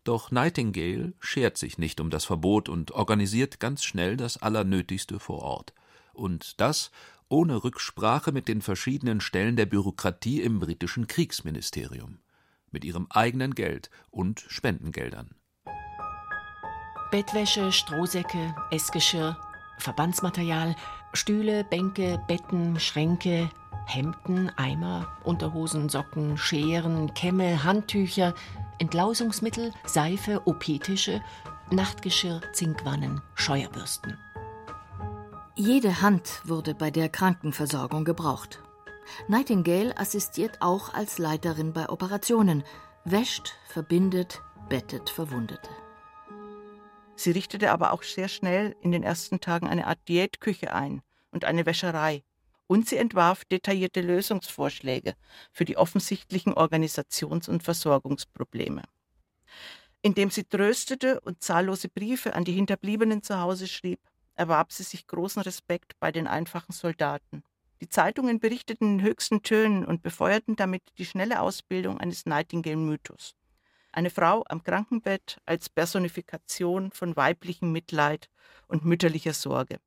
Doch 0.04 0.30
Nightingale 0.30 1.12
schert 1.20 1.58
sich 1.58 1.78
nicht 1.78 2.00
um 2.00 2.10
das 2.10 2.24
Verbot 2.24 2.68
und 2.68 2.92
organisiert 2.92 3.60
ganz 3.60 3.84
schnell 3.84 4.16
das 4.16 4.38
Allernötigste 4.38 5.18
vor 5.18 5.42
Ort. 5.42 5.74
Und 6.12 6.60
das 6.60 6.90
ohne 7.28 7.62
Rücksprache 7.62 8.32
mit 8.32 8.48
den 8.48 8.60
verschiedenen 8.60 9.20
Stellen 9.20 9.56
der 9.56 9.66
Bürokratie 9.66 10.40
im 10.40 10.58
britischen 10.58 11.06
Kriegsministerium 11.06 12.18
mit 12.72 12.84
ihrem 12.84 13.06
eigenen 13.10 13.54
Geld 13.54 13.90
und 14.10 14.44
Spendengeldern. 14.48 15.34
Bettwäsche, 17.10 17.72
Strohsäcke, 17.72 18.54
Essgeschirr, 18.70 19.36
Verbandsmaterial, 19.78 20.76
Stühle, 21.12 21.64
Bänke, 21.64 22.22
Betten, 22.28 22.78
Schränke, 22.78 23.50
Hemden, 23.86 24.50
Eimer, 24.56 25.08
Unterhosen, 25.24 25.88
Socken, 25.88 26.38
Scheren, 26.38 27.12
Kämme, 27.14 27.64
Handtücher, 27.64 28.34
Entlausungsmittel, 28.80 29.72
Seife, 29.84 30.40
OP-Tische, 30.46 31.22
Nachtgeschirr, 31.70 32.40
Zinkwannen, 32.54 33.20
Scheuerbürsten. 33.34 34.18
Jede 35.54 36.00
Hand 36.00 36.40
wurde 36.44 36.74
bei 36.74 36.90
der 36.90 37.10
Krankenversorgung 37.10 38.06
gebraucht. 38.06 38.62
Nightingale 39.28 39.96
assistiert 39.98 40.62
auch 40.62 40.94
als 40.94 41.18
Leiterin 41.18 41.74
bei 41.74 41.90
Operationen, 41.90 42.64
wäscht, 43.04 43.54
verbindet, 43.68 44.40
bettet 44.70 45.10
Verwundete. 45.10 45.68
Sie 47.16 47.32
richtete 47.32 47.72
aber 47.72 47.92
auch 47.92 48.02
sehr 48.02 48.28
schnell 48.28 48.74
in 48.80 48.92
den 48.92 49.02
ersten 49.02 49.40
Tagen 49.40 49.68
eine 49.68 49.86
Art 49.88 49.98
Diätküche 50.08 50.72
ein 50.72 51.02
und 51.32 51.44
eine 51.44 51.66
Wäscherei. 51.66 52.24
Und 52.70 52.88
sie 52.88 52.98
entwarf 52.98 53.44
detaillierte 53.46 54.00
Lösungsvorschläge 54.00 55.16
für 55.50 55.64
die 55.64 55.76
offensichtlichen 55.76 56.54
Organisations- 56.54 57.48
und 57.50 57.64
Versorgungsprobleme. 57.64 58.84
Indem 60.02 60.30
sie 60.30 60.44
tröstete 60.44 61.20
und 61.22 61.42
zahllose 61.42 61.88
Briefe 61.88 62.34
an 62.34 62.44
die 62.44 62.52
Hinterbliebenen 62.52 63.24
zu 63.24 63.40
Hause 63.40 63.66
schrieb, 63.66 63.98
erwarb 64.36 64.70
sie 64.70 64.84
sich 64.84 65.08
großen 65.08 65.42
Respekt 65.42 65.98
bei 65.98 66.12
den 66.12 66.28
einfachen 66.28 66.70
Soldaten. 66.70 67.42
Die 67.80 67.88
Zeitungen 67.88 68.38
berichteten 68.38 69.00
in 69.00 69.02
höchsten 69.02 69.42
Tönen 69.42 69.84
und 69.84 70.04
befeuerten 70.04 70.54
damit 70.54 70.84
die 70.96 71.06
schnelle 71.06 71.40
Ausbildung 71.40 71.98
eines 71.98 72.24
Nightingale-Mythos. 72.24 73.34
Eine 73.90 74.10
Frau 74.10 74.44
am 74.48 74.62
Krankenbett 74.62 75.38
als 75.44 75.68
Personifikation 75.68 76.92
von 76.92 77.16
weiblichem 77.16 77.72
Mitleid 77.72 78.30
und 78.68 78.84
mütterlicher 78.84 79.34
Sorge. 79.34 79.80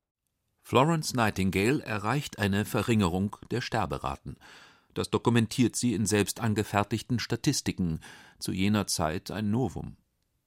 Florence 0.66 1.12
Nightingale 1.12 1.82
erreicht 1.82 2.38
eine 2.38 2.64
Verringerung 2.64 3.36
der 3.50 3.60
Sterberaten. 3.60 4.36
Das 4.94 5.10
dokumentiert 5.10 5.76
sie 5.76 5.92
in 5.92 6.06
selbst 6.06 6.40
angefertigten 6.40 7.18
Statistiken, 7.18 8.00
zu 8.38 8.50
jener 8.50 8.86
Zeit 8.86 9.30
ein 9.30 9.50
Novum. 9.50 9.98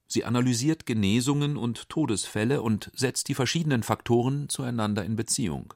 Sie 0.08 0.24
analysiert 0.24 0.86
Genesungen 0.86 1.56
und 1.56 1.88
Todesfälle 1.88 2.62
und 2.62 2.90
setzt 2.94 3.28
die 3.28 3.34
verschiedenen 3.34 3.84
Faktoren 3.84 4.48
zueinander 4.48 5.04
in 5.04 5.14
Beziehung. 5.14 5.72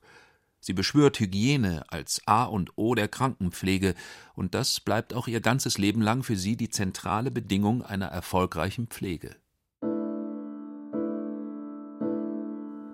Sie 0.59 0.73
beschwört 0.73 1.21
Hygiene 1.21 1.85
als 1.87 2.23
A 2.27 2.43
und 2.43 2.73
O 2.75 2.97
der 2.97 3.07
Krankenpflege, 3.07 3.95
und 4.35 4.55
das 4.55 4.81
bleibt 4.81 5.15
auch 5.15 5.29
ihr 5.29 5.41
ganzes 5.41 5.79
Leben 5.79 6.03
lang 6.03 6.25
für 6.25 6.37
sie 6.37 6.57
die 6.57 6.69
zentrale 6.69 7.31
Bedingung 7.31 7.83
einer 7.83 8.07
erfolgreichen 8.07 8.89
Pflege. 8.89 9.37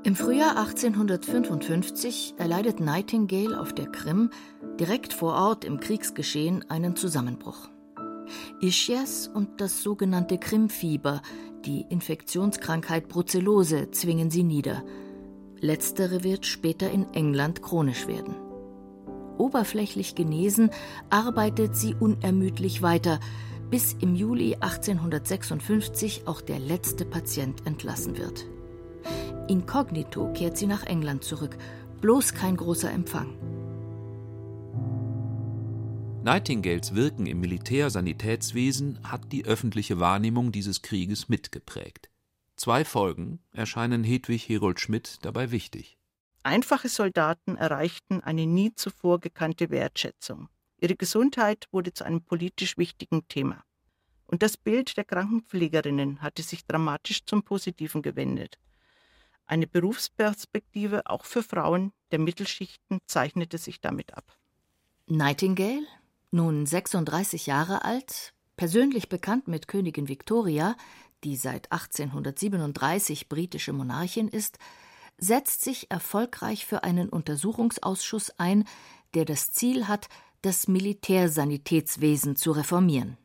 Im 0.09 0.17
Frühjahr 0.17 0.57
1855 0.57 2.37
erleidet 2.39 2.81
Nightingale 2.81 3.61
auf 3.61 3.75
der 3.75 3.93
Krim 3.93 4.31
direkt 4.81 5.13
vor 5.13 5.35
Ort 5.35 5.67
im 5.67 5.81
Kriegsgeschehen 5.81 6.65
einen 6.71 6.97
Zusammenbruch. 6.97 7.69
Ischias 8.63 9.29
und 9.29 9.61
das 9.61 9.83
sogenannte 9.83 10.39
Krimfieber, 10.39 11.21
die 11.67 11.85
Infektionskrankheit 11.91 13.09
Brucellose, 13.09 13.91
zwingen 13.91 14.31
sie 14.31 14.45
nieder– 14.45 14.83
Letztere 15.61 16.25
wird 16.25 16.47
später 16.47 16.91
in 16.91 17.13
England 17.13 17.61
chronisch 17.61 18.07
werden. 18.07 18.35
Oberflächlich 19.37 20.15
genesen 20.15 20.71
arbeitet 21.11 21.77
sie 21.77 21.95
unermüdlich 21.95 22.81
weiter, 22.81 23.21
bis 23.69 23.93
im 24.01 24.15
Juli 24.15 24.55
1856 24.55 26.23
auch 26.27 26.41
der 26.41 26.61
letzte 26.61 27.05
Patient 27.05 27.67
entlassen 27.67 28.17
wird. 28.17 28.47
Inkognito 29.49 30.33
kehrt 30.33 30.57
sie 30.57 30.67
nach 30.67 30.85
England 30.85 31.25
zurück, 31.25 31.57
bloß 32.01 32.35
kein 32.35 32.57
großer 32.57 32.91
Empfang. 32.91 33.35
Nightingales 36.23 36.95
Wirken 36.95 37.27
im 37.27 37.41
Militärsanitätswesen 37.41 38.99
hat 39.05 39.33
die 39.33 39.47
öffentliche 39.47 39.99
Wahrnehmung 39.99 40.53
dieses 40.53 40.83
Krieges 40.83 41.29
mitgeprägt. 41.29 42.11
Zwei 42.57 42.85
Folgen 42.85 43.41
erscheinen 43.53 44.05
Hedwig 44.05 44.49
Herold 44.49 44.81
Schmidt 44.81 45.19
dabei 45.23 45.51
wichtig. 45.51 45.97
Einfache 46.43 46.89
Soldaten 46.89 47.57
erreichten 47.57 48.21
eine 48.21 48.47
nie 48.47 48.75
zuvor 48.75 49.21
gekannte 49.21 49.71
Wertschätzung. 49.71 50.49
Ihre 50.81 50.97
Gesundheit 50.97 51.67
wurde 51.73 51.93
zu 51.95 52.05
einem 52.05 52.23
politisch 52.23 52.77
wichtigen 52.77 53.27
Thema. 53.29 53.65
Und 54.27 54.43
das 54.43 54.57
Bild 54.57 54.97
der 54.97 55.05
Krankenpflegerinnen 55.05 56.21
hatte 56.21 56.43
sich 56.43 56.67
dramatisch 56.67 57.25
zum 57.25 57.43
Positiven 57.43 58.03
gewendet. 58.03 58.59
Eine 59.49 59.67
Berufsperspektive 59.67 61.07
auch 61.07 61.25
für 61.25 61.43
Frauen 61.43 61.93
der 62.13 62.19
Mittelschichten 62.19 63.01
zeichnete 63.07 63.57
sich 63.57 63.81
damit 63.81 64.15
ab. 64.15 64.39
Nightingale, 65.07 65.87
nun 66.31 66.67
36 66.67 67.47
Jahre 67.47 67.83
alt, 67.83 68.35
persönlich 68.57 69.09
bekannt 69.09 69.49
mit 69.49 69.67
Königin 69.67 70.07
Victoria, 70.07 70.77
die 71.25 71.35
seit 71.35 71.73
1837 71.73 73.31
britische 73.31 73.73
Monarchin 73.73 74.29
ist, 74.29 74.59
setzt 75.17 75.65
sich 75.65 75.91
erfolgreich 75.91 76.67
für 76.67 76.85
einen 76.85 77.09
Untersuchungsausschuss 77.09 78.39
ein, 78.39 78.65
der 79.15 79.25
das 79.25 79.51
Ziel 79.51 79.89
hat, 79.89 80.09
das 80.43 80.69
Militärsanitätswesen 80.69 82.37
zu 82.37 82.53
reformieren. 82.53 83.17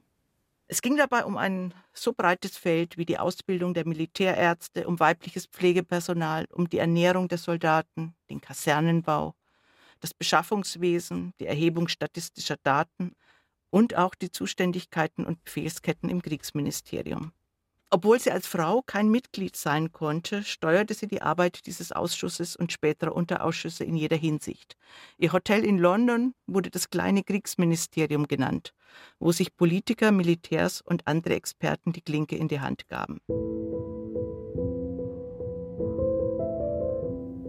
Es 0.67 0.82
ging 0.82 0.96
dabei 0.98 1.25
um 1.25 1.38
ein 1.38 1.74
so 1.93 2.13
breites 2.13 2.58
Feld 2.58 2.98
wie 2.98 3.05
die 3.05 3.20
Ausbildung 3.20 3.74
der 3.74 3.86
Militärärzte, 3.86 4.88
um 4.88 5.00
weibliches 5.00 5.46
Pflegepersonal, 5.48 6.46
um 6.51 6.70
die 6.70 6.77
Ernährung 6.77 7.27
der 7.27 7.38
Soldaten, 7.38 8.15
den 8.29 8.41
Kasernenbau, 8.41 9.36
das 10.00 10.13
Beschaffungswesen, 10.13 11.34
die 11.39 11.46
Erhebung 11.46 11.88
statistischer 11.88 12.58
Daten 12.63 13.13
und 13.70 13.96
auch 13.96 14.15
die 14.15 14.32
Zuständigkeiten 14.32 15.25
und 15.25 15.43
Befehlsketten 15.43 16.10
im 16.10 16.22
Kriegsministerium. 16.22 17.34
Obwohl 17.93 18.19
sie 18.19 18.31
als 18.31 18.47
Frau 18.47 18.81
kein 18.81 19.09
Mitglied 19.09 19.55
sein 19.55 19.91
konnte, 19.91 20.43
steuerte 20.43 20.95
sie 20.95 21.05
die 21.05 21.21
Arbeit 21.21 21.67
dieses 21.67 21.91
Ausschusses 21.91 22.55
und 22.55 22.71
späterer 22.71 23.15
Unterausschüsse 23.15 23.83
in 23.83 23.95
jeder 23.95 24.15
Hinsicht. 24.15 24.75
Ihr 25.19 25.31
Hotel 25.31 25.63
in 25.63 25.77
London 25.77 26.33
wurde 26.47 26.71
das 26.71 26.89
kleine 26.89 27.21
Kriegsministerium 27.21 28.27
genannt, 28.27 28.73
wo 29.19 29.31
sich 29.31 29.55
Politiker, 29.55 30.12
Militärs 30.12 30.81
und 30.81 31.05
andere 31.05 31.35
Experten 31.35 31.91
die 31.93 32.01
Klinke 32.01 32.35
in 32.35 32.47
die 32.47 32.62
Hand 32.62 32.89
gaben. 32.89 33.21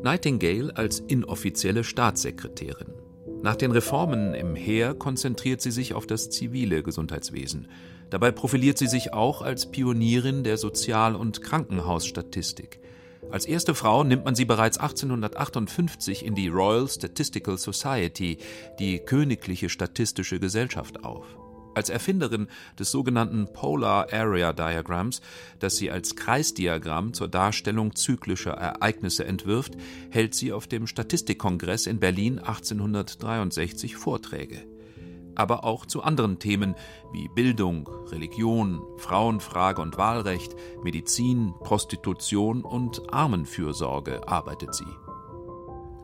Nightingale 0.02 0.76
als 0.76 1.00
inoffizielle 1.00 1.84
Staatssekretärin. 1.84 3.03
Nach 3.44 3.56
den 3.56 3.72
Reformen 3.72 4.32
im 4.32 4.56
Heer 4.56 4.94
konzentriert 4.94 5.60
sie 5.60 5.70
sich 5.70 5.92
auf 5.92 6.06
das 6.06 6.30
zivile 6.30 6.82
Gesundheitswesen. 6.82 7.68
Dabei 8.08 8.30
profiliert 8.30 8.78
sie 8.78 8.86
sich 8.86 9.12
auch 9.12 9.42
als 9.42 9.70
Pionierin 9.70 10.44
der 10.44 10.56
Sozial- 10.56 11.14
und 11.14 11.42
Krankenhausstatistik. 11.42 12.80
Als 13.30 13.44
erste 13.44 13.74
Frau 13.74 14.02
nimmt 14.02 14.24
man 14.24 14.34
sie 14.34 14.46
bereits 14.46 14.78
1858 14.78 16.24
in 16.24 16.34
die 16.34 16.48
Royal 16.48 16.88
Statistical 16.88 17.58
Society, 17.58 18.38
die 18.78 19.00
Königliche 19.00 19.68
Statistische 19.68 20.40
Gesellschaft, 20.40 21.04
auf. 21.04 21.26
Als 21.74 21.90
Erfinderin 21.90 22.48
des 22.78 22.90
sogenannten 22.90 23.52
Polar 23.52 24.12
Area 24.12 24.52
Diagrams, 24.52 25.20
das 25.58 25.76
sie 25.76 25.90
als 25.90 26.16
Kreisdiagramm 26.16 27.14
zur 27.14 27.28
Darstellung 27.28 27.94
zyklischer 27.94 28.52
Ereignisse 28.52 29.24
entwirft, 29.24 29.74
hält 30.10 30.34
sie 30.34 30.52
auf 30.52 30.66
dem 30.66 30.86
Statistikkongress 30.86 31.86
in 31.86 31.98
Berlin 31.98 32.38
1863 32.38 33.96
Vorträge 33.96 34.74
aber 35.36 35.64
auch 35.64 35.86
zu 35.86 36.02
anderen 36.02 36.38
Themen 36.38 36.74
wie 37.12 37.28
Bildung, 37.28 37.88
Religion, 38.10 38.82
Frauenfrage 38.98 39.82
und 39.82 39.98
Wahlrecht, 39.98 40.54
Medizin, 40.82 41.54
Prostitution 41.60 42.62
und 42.62 43.12
Armenfürsorge 43.12 44.26
arbeitet 44.28 44.74
sie. 44.74 44.86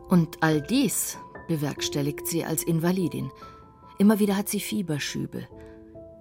Und 0.09 0.43
all 0.43 0.61
dies 0.61 1.19
bewerkstelligt 1.49 2.27
sie 2.27 2.45
als 2.45 2.63
Invalidin. 2.63 3.31
Immer 3.99 4.19
wieder 4.19 4.37
hat 4.37 4.49
sie 4.49 4.61
Fieberschübe. 4.61 5.47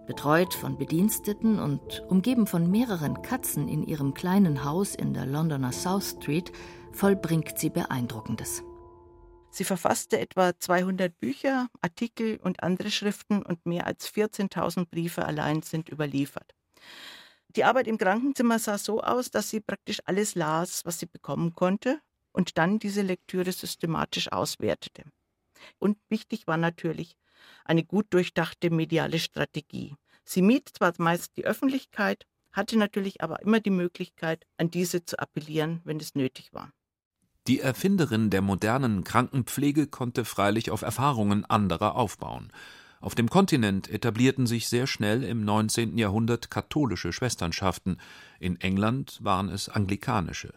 Betreut 0.10 0.56
von 0.56 0.76
Bediensteten 0.76 1.60
und 1.60 2.04
umgeben 2.10 2.48
von 2.48 2.72
mehreren 2.72 3.22
Katzen 3.22 3.67
in 3.67 3.84
ihrem 3.84 4.15
kleinen 4.15 4.63
Haus 4.65 4.95
in 4.95 5.13
der 5.13 5.28
Londoner 5.28 5.72
South 5.72 6.15
Street 6.17 6.52
vollbringt 6.91 7.60
sie 7.60 7.69
Beeindruckendes. 7.69 8.63
Sie 9.52 9.63
verfasste 9.63 10.19
etwa 10.19 10.58
200 10.58 11.19
Bücher, 11.19 11.67
Artikel 11.82 12.39
und 12.41 12.63
andere 12.63 12.89
Schriften 12.89 13.43
und 13.43 13.67
mehr 13.67 13.86
als 13.86 14.12
14.000 14.12 14.88
Briefe 14.89 15.28
allein 15.28 15.62
sind 15.62 15.89
überliefert. 15.89 16.56
Die 17.50 17.63
Arbeit 17.63 17.86
im 17.86 18.00
Krankenzimmer 18.00 18.58
sah 18.58 18.80
so 18.80 19.02
aus, 19.02 19.30
dass 19.30 19.52
sie 19.52 19.60
praktisch 19.60 20.00
alles 20.06 20.34
las, 20.34 20.88
was 20.88 20.98
sie 20.98 21.06
bekommen 21.06 21.54
konnte 21.54 22.02
und 22.32 22.58
dann 22.58 22.80
diese 22.80 23.04
Lektüre 23.04 23.52
systematisch 23.52 24.32
auswertete. 24.32 25.04
Und 25.78 26.00
wichtig 26.10 26.48
war 26.48 26.58
natürlich 26.58 27.15
eine 27.65 27.84
gut 27.84 28.08
durchdachte 28.12 28.69
mediale 28.69 29.19
Strategie. 29.19 29.95
Sie 30.23 30.41
mied 30.41 30.69
zwar 30.73 30.93
meist 30.97 31.36
die 31.38 31.45
Öffentlichkeit, 31.45 32.25
hatte 32.52 32.78
natürlich 32.78 33.21
aber 33.21 33.41
immer 33.41 33.60
die 33.60 33.69
Möglichkeit, 33.69 34.45
an 34.58 34.71
diese 34.71 35.06
zu 35.06 35.19
appellieren, 35.19 35.82
wenn 35.84 35.99
es 35.99 36.15
nötig 36.15 36.54
war. 36.54 36.71
Die 37.47 37.62
Erfinderin 37.62 38.30
der 38.30 38.41
modernen 38.41 39.04
Krankenpflege 39.04 39.88
konnte 39.88 40.25
freilich 40.25 40.71
auf 40.71 40.82
Erfahrungen 40.82 41.45
anderer 41.45 41.95
aufbauen. 41.95 42.52
Auf 43.02 43.15
dem 43.15 43.30
Kontinent 43.30 43.89
etablierten 43.89 44.45
sich 44.45 44.67
sehr 44.67 44.86
schnell 44.86 45.23
im 45.23 45.45
19. 45.45 45.97
Jahrhundert 45.97 46.52
katholische 46.52 47.13
Schwesternschaften, 47.13 47.99
in 48.39 48.60
England 48.60 49.19
waren 49.23 49.49
es 49.49 49.69
anglikanische. 49.69 50.54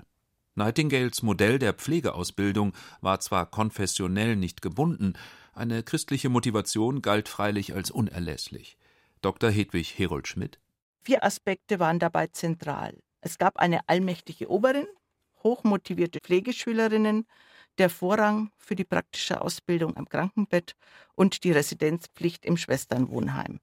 Nightingales 0.55 1.23
Modell 1.23 1.59
der 1.59 1.73
Pflegeausbildung 1.73 2.75
war 3.01 3.21
zwar 3.21 3.47
konfessionell 3.47 4.37
nicht 4.37 4.61
gebunden, 4.61 5.15
eine 5.53 5.83
christliche 5.83 6.29
Motivation 6.29 7.03
galt 7.03 7.29
freilich 7.29 7.75
als 7.75 7.91
unerlässlich. 7.91 8.77
Dr. 9.21 9.51
Hedwig 9.51 9.99
Herold 9.99 10.27
Schmidt 10.27 10.59
Vier 11.05 11.25
Aspekte 11.25 11.79
waren 11.81 11.99
dabei 11.99 12.29
zentral. 12.29 12.99
Es 13.21 13.39
gab 13.39 13.59
eine 13.59 13.89
allmächtige 13.89 14.51
Oberin, 14.51 14.87
hochmotivierte 15.43 16.21
Pflegeschülerinnen, 16.21 17.27
der 17.79 17.91
Vorrang 17.91 18.51
für 18.59 18.77
die 18.77 18.85
praktische 18.85 19.41
Ausbildung 19.41 19.97
am 19.97 20.09
Krankenbett 20.09 20.75
und 21.15 21.45
die 21.45 21.53
Residenzpflicht 21.53 22.45
im 22.45 22.57
Schwesternwohnheim. 22.57 23.61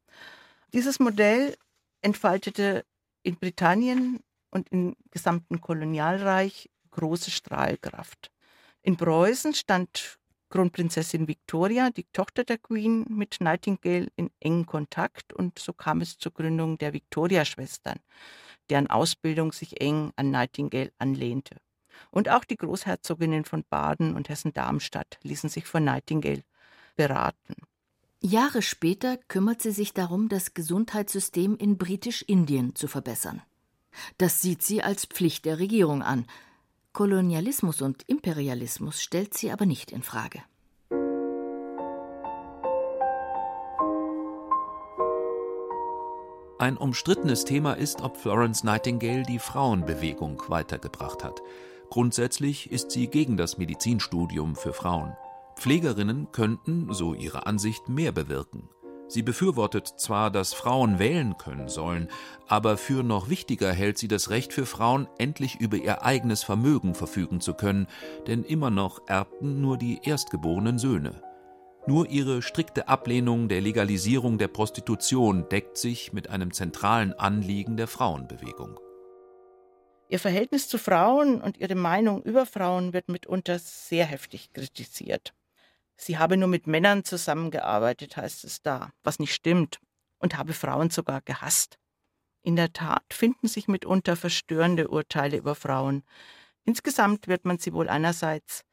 Dieses 0.73 0.99
Modell 0.99 1.55
entfaltete 2.01 2.85
in 3.23 3.35
Britannien 3.37 4.19
und 4.51 4.69
im 4.69 4.95
gesamten 5.11 5.61
Kolonialreich 5.61 6.69
große 6.91 7.31
Strahlkraft. 7.31 8.31
In 8.81 8.97
Preußen 8.97 9.53
stand 9.53 10.18
Kronprinzessin 10.49 11.27
Victoria, 11.27 11.91
die 11.91 12.05
Tochter 12.11 12.43
der 12.43 12.57
Queen, 12.57 13.05
mit 13.07 13.37
Nightingale 13.39 14.07
in 14.15 14.31
engen 14.39 14.65
Kontakt 14.65 15.31
und 15.33 15.59
so 15.59 15.73
kam 15.73 16.01
es 16.01 16.17
zur 16.17 16.33
Gründung 16.33 16.77
der 16.77 16.93
Victoria-Schwestern, 16.93 17.99
deren 18.69 18.87
Ausbildung 18.87 19.51
sich 19.51 19.79
eng 19.81 20.11
an 20.15 20.31
Nightingale 20.31 20.91
anlehnte. 20.97 21.57
Und 22.11 22.29
auch 22.29 22.45
die 22.45 22.57
Großherzoginnen 22.57 23.45
von 23.45 23.63
Baden 23.69 24.15
und 24.15 24.29
Hessen-Darmstadt 24.29 25.19
ließen 25.23 25.49
sich 25.49 25.65
von 25.65 25.83
Nightingale 25.83 26.43
beraten. 26.95 27.55
Jahre 28.21 28.61
später 28.61 29.17
kümmert 29.27 29.61
sie 29.61 29.71
sich 29.71 29.93
darum, 29.93 30.27
das 30.27 30.53
Gesundheitssystem 30.53 31.55
in 31.57 31.77
Britisch-Indien 31.77 32.75
zu 32.75 32.87
verbessern. 32.87 33.41
Das 34.17 34.41
sieht 34.41 34.61
sie 34.61 34.83
als 34.83 35.05
Pflicht 35.05 35.45
der 35.45 35.59
Regierung 35.59 36.03
an. 36.03 36.25
Kolonialismus 36.91 37.81
und 37.81 38.03
Imperialismus 38.07 39.01
stellt 39.01 39.35
sie 39.35 39.51
aber 39.51 39.65
nicht 39.65 39.91
in 39.91 40.01
Frage. 40.01 40.41
Ein 46.57 46.75
umstrittenes 46.75 47.45
Thema 47.45 47.73
ist, 47.73 48.01
ob 48.01 48.17
Florence 48.17 48.63
Nightingale 48.63 49.23
die 49.23 49.39
Frauenbewegung 49.39 50.41
weitergebracht 50.49 51.23
hat. 51.23 51.41
Grundsätzlich 51.89 52.69
ist 52.71 52.91
sie 52.91 53.07
gegen 53.07 53.37
das 53.37 53.57
Medizinstudium 53.57 54.55
für 54.55 54.73
Frauen. 54.73 55.15
Pflegerinnen 55.55 56.31
könnten, 56.31 56.93
so 56.93 57.13
ihre 57.13 57.45
Ansicht, 57.45 57.87
mehr 57.87 58.11
bewirken. 58.11 58.67
Sie 59.09 59.23
befürwortet 59.23 59.87
zwar, 59.97 60.29
dass 60.29 60.53
Frauen 60.53 60.99
wählen 60.99 61.35
können 61.39 61.67
sollen, 61.67 62.09
aber 62.47 62.77
für 62.77 63.01
noch 63.01 63.27
wichtiger 63.27 63.73
hält 63.73 63.97
sie 63.97 64.07
das 64.07 64.29
Recht 64.29 64.53
für 64.53 64.67
Frauen, 64.67 65.07
endlich 65.17 65.59
über 65.59 65.77
ihr 65.77 66.03
eigenes 66.03 66.43
Vermögen 66.43 66.93
verfügen 66.93 67.41
zu 67.41 67.55
können, 67.55 67.87
denn 68.27 68.43
immer 68.43 68.69
noch 68.69 69.01
erbten 69.07 69.61
nur 69.61 69.79
die 69.79 69.99
erstgeborenen 70.03 70.77
Söhne. 70.77 71.23
Nur 71.87 72.07
ihre 72.07 72.43
strikte 72.43 72.87
Ablehnung 72.87 73.47
der 73.49 73.61
Legalisierung 73.61 74.37
der 74.37 74.47
Prostitution 74.47 75.49
deckt 75.49 75.77
sich 75.77 76.13
mit 76.13 76.29
einem 76.29 76.53
zentralen 76.53 77.13
Anliegen 77.13 77.77
der 77.77 77.87
Frauenbewegung. 77.87 78.79
Ihr 80.07 80.19
Verhältnis 80.19 80.67
zu 80.67 80.77
Frauen 80.77 81.41
und 81.41 81.57
ihre 81.57 81.73
Meinung 81.73 82.21
über 82.21 82.45
Frauen 82.45 82.93
wird 82.93 83.09
mitunter 83.09 83.57
sehr 83.57 84.05
heftig 84.05 84.53
kritisiert. 84.53 85.33
Sie 86.01 86.17
habe 86.17 86.37
nur 86.37 86.47
mit 86.47 86.65
Männern 86.65 87.03
zusammengearbeitet, 87.03 88.15
heißt 88.15 88.45
es 88.45 88.61
da, 88.61 88.91
was 89.03 89.19
nicht 89.19 89.33
stimmt, 89.33 89.79
und 90.17 90.37
habe 90.37 90.53
Frauen 90.53 90.89
sogar 90.89 91.19
gehasst. 91.21 91.77
In 92.41 92.55
der 92.55 92.71
Tat 92.71 93.03
finden 93.11 93.49
sich 93.49 93.67
mitunter 93.67 94.15
verstörende 94.15 94.87
Urteile 94.87 95.35
über 95.35 95.55
Frauen. 95.55 96.03
Insgesamt 96.63 97.27
wird 97.27 97.43
man 97.43 97.59
sie 97.59 97.73
wohl 97.73 97.89
einerseits 97.89 98.63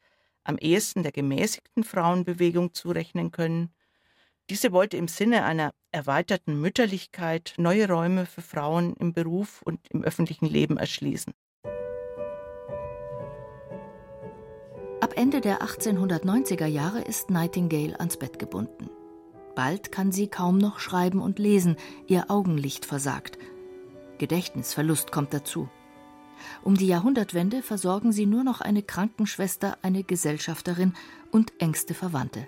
am 0.45 0.57
ehesten 0.57 1.03
der 1.03 1.11
gemäßigten 1.11 1.83
Frauenbewegung 1.83 2.75
zurechnen 2.75 3.33
können. 3.33 3.75
Diese 4.49 4.71
wollte 4.71 4.97
im 4.97 5.09
Sinne 5.09 5.45
einer 5.45 5.73
erweiterten 5.91 6.61
Mütterlichkeit 6.61 7.55
neue 7.57 7.89
Räume 7.89 8.27
für 8.27 8.43
Frauen 8.43 8.95
im 8.95 9.13
Beruf 9.13 9.63
und 9.63 9.81
im 9.91 10.05
öffentlichen 10.05 10.47
Leben 10.47 10.77
erschließen. 10.77 11.35
Ende 15.17 15.41
der 15.41 15.63
1890er 15.63 16.67
Jahre 16.67 17.01
ist 17.01 17.31
Nightingale 17.31 17.99
ans 17.99 18.19
Bett 18.19 18.39
gebunden. 18.39 18.91
Bald 19.55 19.91
kann 19.91 20.13
sie 20.13 20.29
kaum 20.29 20.59
noch 20.59 20.79
schreiben 20.79 21.23
und 21.23 21.39
lesen, 21.39 21.77
ihr 22.07 22.31
Augenlicht 22.31 22.85
versagt. 22.85 23.39
Gedächtnisverlust 24.19 25.13
kommt 25.13 25.33
dazu. 25.33 25.71
Um 26.63 26.77
die 26.77 26.87
Jahrhundertwende 26.87 27.63
versorgen 27.63 28.13
sie 28.13 28.27
nur 28.27 28.45
noch 28.45 28.61
eine 28.61 28.83
Krankenschwester, 28.83 29.79
eine 29.81 30.05
Gesellschafterin 30.05 30.93
und 31.31 31.51
engste 31.61 31.95
Verwandte. 31.95 32.47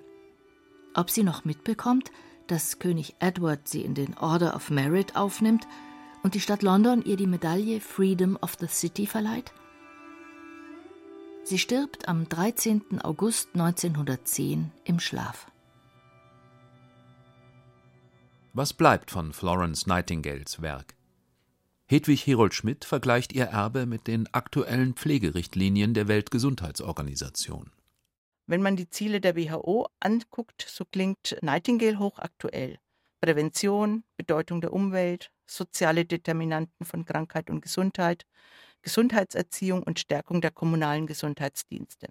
Ob 0.93 1.09
sie 1.09 1.23
noch 1.23 1.47
mitbekommt, 1.47 2.11
dass 2.49 2.79
König 2.79 3.17
Edward 3.19 3.67
sie 3.67 3.81
in 3.81 3.95
den 3.95 4.15
Order 4.19 4.55
of 4.55 4.69
Merit 4.69 5.17
aufnimmt 5.17 5.67
und 6.23 6.35
die 6.35 6.41
Stadt 6.41 6.63
London 6.63 7.03
ihr 7.03 7.17
die 7.17 7.27
Medaille 7.27 7.81
Freedom 7.81 8.37
of 8.43 8.59
the 8.61 8.67
City 8.67 9.07
verleiht? 9.07 9.55
Sie 11.49 11.57
stirbt 11.59 12.09
am 12.09 12.29
13. 12.29 13.01
August 13.01 13.49
1910 13.55 14.71
im 14.85 15.01
Schlaf. 15.01 15.51
Was 18.53 18.75
bleibt 18.75 19.11
von 19.11 19.33
Florence 19.33 19.87
Nightingales 19.87 20.61
Werk? 20.61 20.95
Hedwig 21.87 22.27
Herold 22.27 22.53
Schmidt 22.53 22.85
vergleicht 22.85 23.33
ihr 23.33 23.47
Erbe 23.47 23.87
mit 23.87 24.09
den 24.09 24.29
aktuellen 24.35 24.93
Pflegerichtlinien 24.93 25.95
der 25.95 26.07
Weltgesundheitsorganisation. 26.07 27.73
Wenn 28.47 28.61
man 28.61 28.77
die 28.77 28.91
Ziele 28.91 29.23
der 29.23 29.35
WHO 29.35 29.89
anguckt, 30.01 30.67
so 30.69 30.85
klingt 30.85 31.39
Nightingale 31.41 31.99
hochaktuell. 31.99 32.79
Prävention, 33.23 34.05
Bedeutung 34.19 34.61
der 34.61 34.75
Umwelt, 34.75 35.33
soziale 35.47 36.05
Determinanten 36.05 36.85
von 36.85 37.07
Krankheit 37.07 37.49
und 37.49 37.63
Gesundheit, 37.63 38.27
Gesundheitserziehung 38.89 39.83
und 39.83 39.99
Stärkung 39.99 40.41
der 40.41 40.51
kommunalen 40.51 41.07
Gesundheitsdienste. 41.07 42.07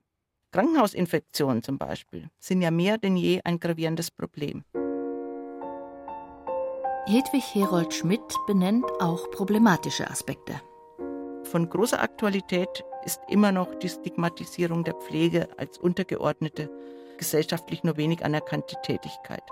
Krankenhausinfektionen 0.51 1.63
zum 1.63 1.79
Beispiel 1.79 2.29
sind 2.37 2.61
ja 2.61 2.69
mehr 2.69 2.99
denn 2.99 3.17
je 3.17 3.41
ein 3.43 3.59
gravierendes 3.59 4.11
Problem. 4.11 4.63
Hedwig 7.07 7.55
Herold 7.55 7.95
Schmidt 7.95 8.21
benennt 8.45 8.85
auch 8.99 9.31
problematische 9.31 10.07
Aspekte. 10.07 10.61
Von 11.45 11.67
großer 11.67 11.99
Aktualität 11.99 12.83
ist 13.05 13.21
immer 13.27 13.51
noch 13.51 13.73
die 13.73 13.89
Stigmatisierung 13.89 14.83
der 14.83 14.93
Pflege 14.93 15.49
als 15.57 15.79
untergeordnete, 15.79 16.69
gesellschaftlich 17.17 17.83
nur 17.83 17.97
wenig 17.97 18.23
anerkannte 18.23 18.75
Tätigkeit. 18.83 19.43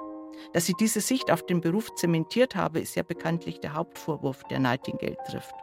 Dass 0.54 0.68
sie 0.68 0.76
diese 0.80 1.02
Sicht 1.02 1.32
auf 1.32 1.44
den 1.44 1.60
Beruf 1.60 1.96
zementiert 1.96 2.56
habe, 2.56 2.82
ist 2.82 2.96
ja 2.96 3.02
bekanntlich 3.02 3.62
der 3.62 3.74
Hauptvorwurf, 3.74 4.44
der 4.44 4.60
Nightingale 4.60 5.18
trifft. 5.28 5.56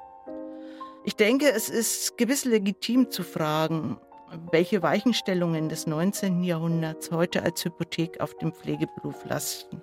Ich 1.04 1.16
denke, 1.16 1.50
es 1.50 1.68
ist 1.68 2.16
gewiss 2.16 2.44
legitim 2.44 3.10
zu 3.10 3.24
fragen, 3.24 3.98
welche 4.52 4.82
Weichenstellungen 4.82 5.68
des 5.68 5.88
19. 5.88 6.44
Jahrhunderts 6.44 7.10
heute 7.10 7.42
als 7.42 7.64
Hypothek 7.64 8.20
auf 8.20 8.36
dem 8.36 8.52
Pflegeberuf 8.52 9.24
lasten. 9.24 9.82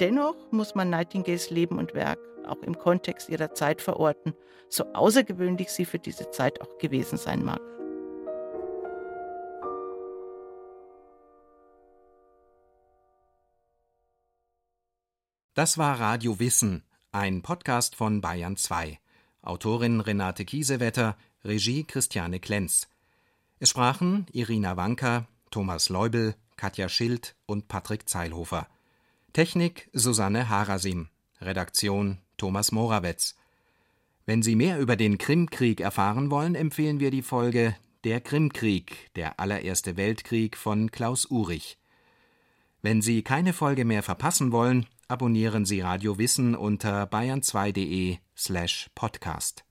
Dennoch 0.00 0.36
muss 0.50 0.74
man 0.74 0.88
Nightingales 0.88 1.50
Leben 1.50 1.78
und 1.78 1.92
Werk 1.92 2.18
auch 2.46 2.62
im 2.62 2.78
Kontext 2.78 3.28
ihrer 3.28 3.52
Zeit 3.52 3.82
verorten, 3.82 4.32
so 4.70 4.84
außergewöhnlich 4.94 5.68
sie 5.68 5.84
für 5.84 5.98
diese 5.98 6.30
Zeit 6.30 6.62
auch 6.62 6.78
gewesen 6.78 7.18
sein 7.18 7.44
mag. 7.44 7.60
Das 15.52 15.76
war 15.76 16.00
Radio 16.00 16.38
Wissen, 16.38 16.84
ein 17.12 17.42
Podcast 17.42 17.96
von 17.96 18.22
Bayern 18.22 18.56
2. 18.56 18.98
Autorin 19.48 20.00
Renate 20.00 20.44
Kiesewetter, 20.44 21.16
Regie 21.42 21.84
Christiane 21.84 22.38
Klenz. 22.38 22.86
Es 23.58 23.70
sprachen 23.70 24.26
Irina 24.32 24.76
Wanka, 24.76 25.26
Thomas 25.50 25.88
Leubel, 25.88 26.34
Katja 26.56 26.90
Schild 26.90 27.34
und 27.46 27.66
Patrick 27.66 28.08
Zeilhofer. 28.08 28.68
Technik 29.32 29.88
Susanne 29.94 30.50
Harasim. 30.50 31.08
Redaktion 31.40 32.18
Thomas 32.36 32.72
Morawetz. 32.72 33.36
Wenn 34.26 34.42
Sie 34.42 34.54
mehr 34.54 34.80
über 34.80 34.96
den 34.96 35.16
Krimkrieg 35.16 35.80
erfahren 35.80 36.30
wollen, 36.30 36.54
empfehlen 36.54 37.00
wir 37.00 37.10
die 37.10 37.22
Folge 37.22 37.74
Der 38.04 38.20
Krimkrieg, 38.20 39.10
der 39.16 39.40
allererste 39.40 39.96
Weltkrieg 39.96 40.58
von 40.58 40.90
Klaus 40.90 41.24
Urich. 41.24 41.78
Wenn 42.82 43.00
Sie 43.00 43.22
keine 43.22 43.54
Folge 43.54 43.86
mehr 43.86 44.02
verpassen 44.02 44.52
wollen, 44.52 44.86
abonnieren 45.08 45.64
Sie 45.64 45.80
Radio 45.80 46.18
Wissen 46.18 46.54
unter 46.54 47.04
bayern2.de 47.04 48.18
slash 48.36 48.88
podcast. 48.94 49.67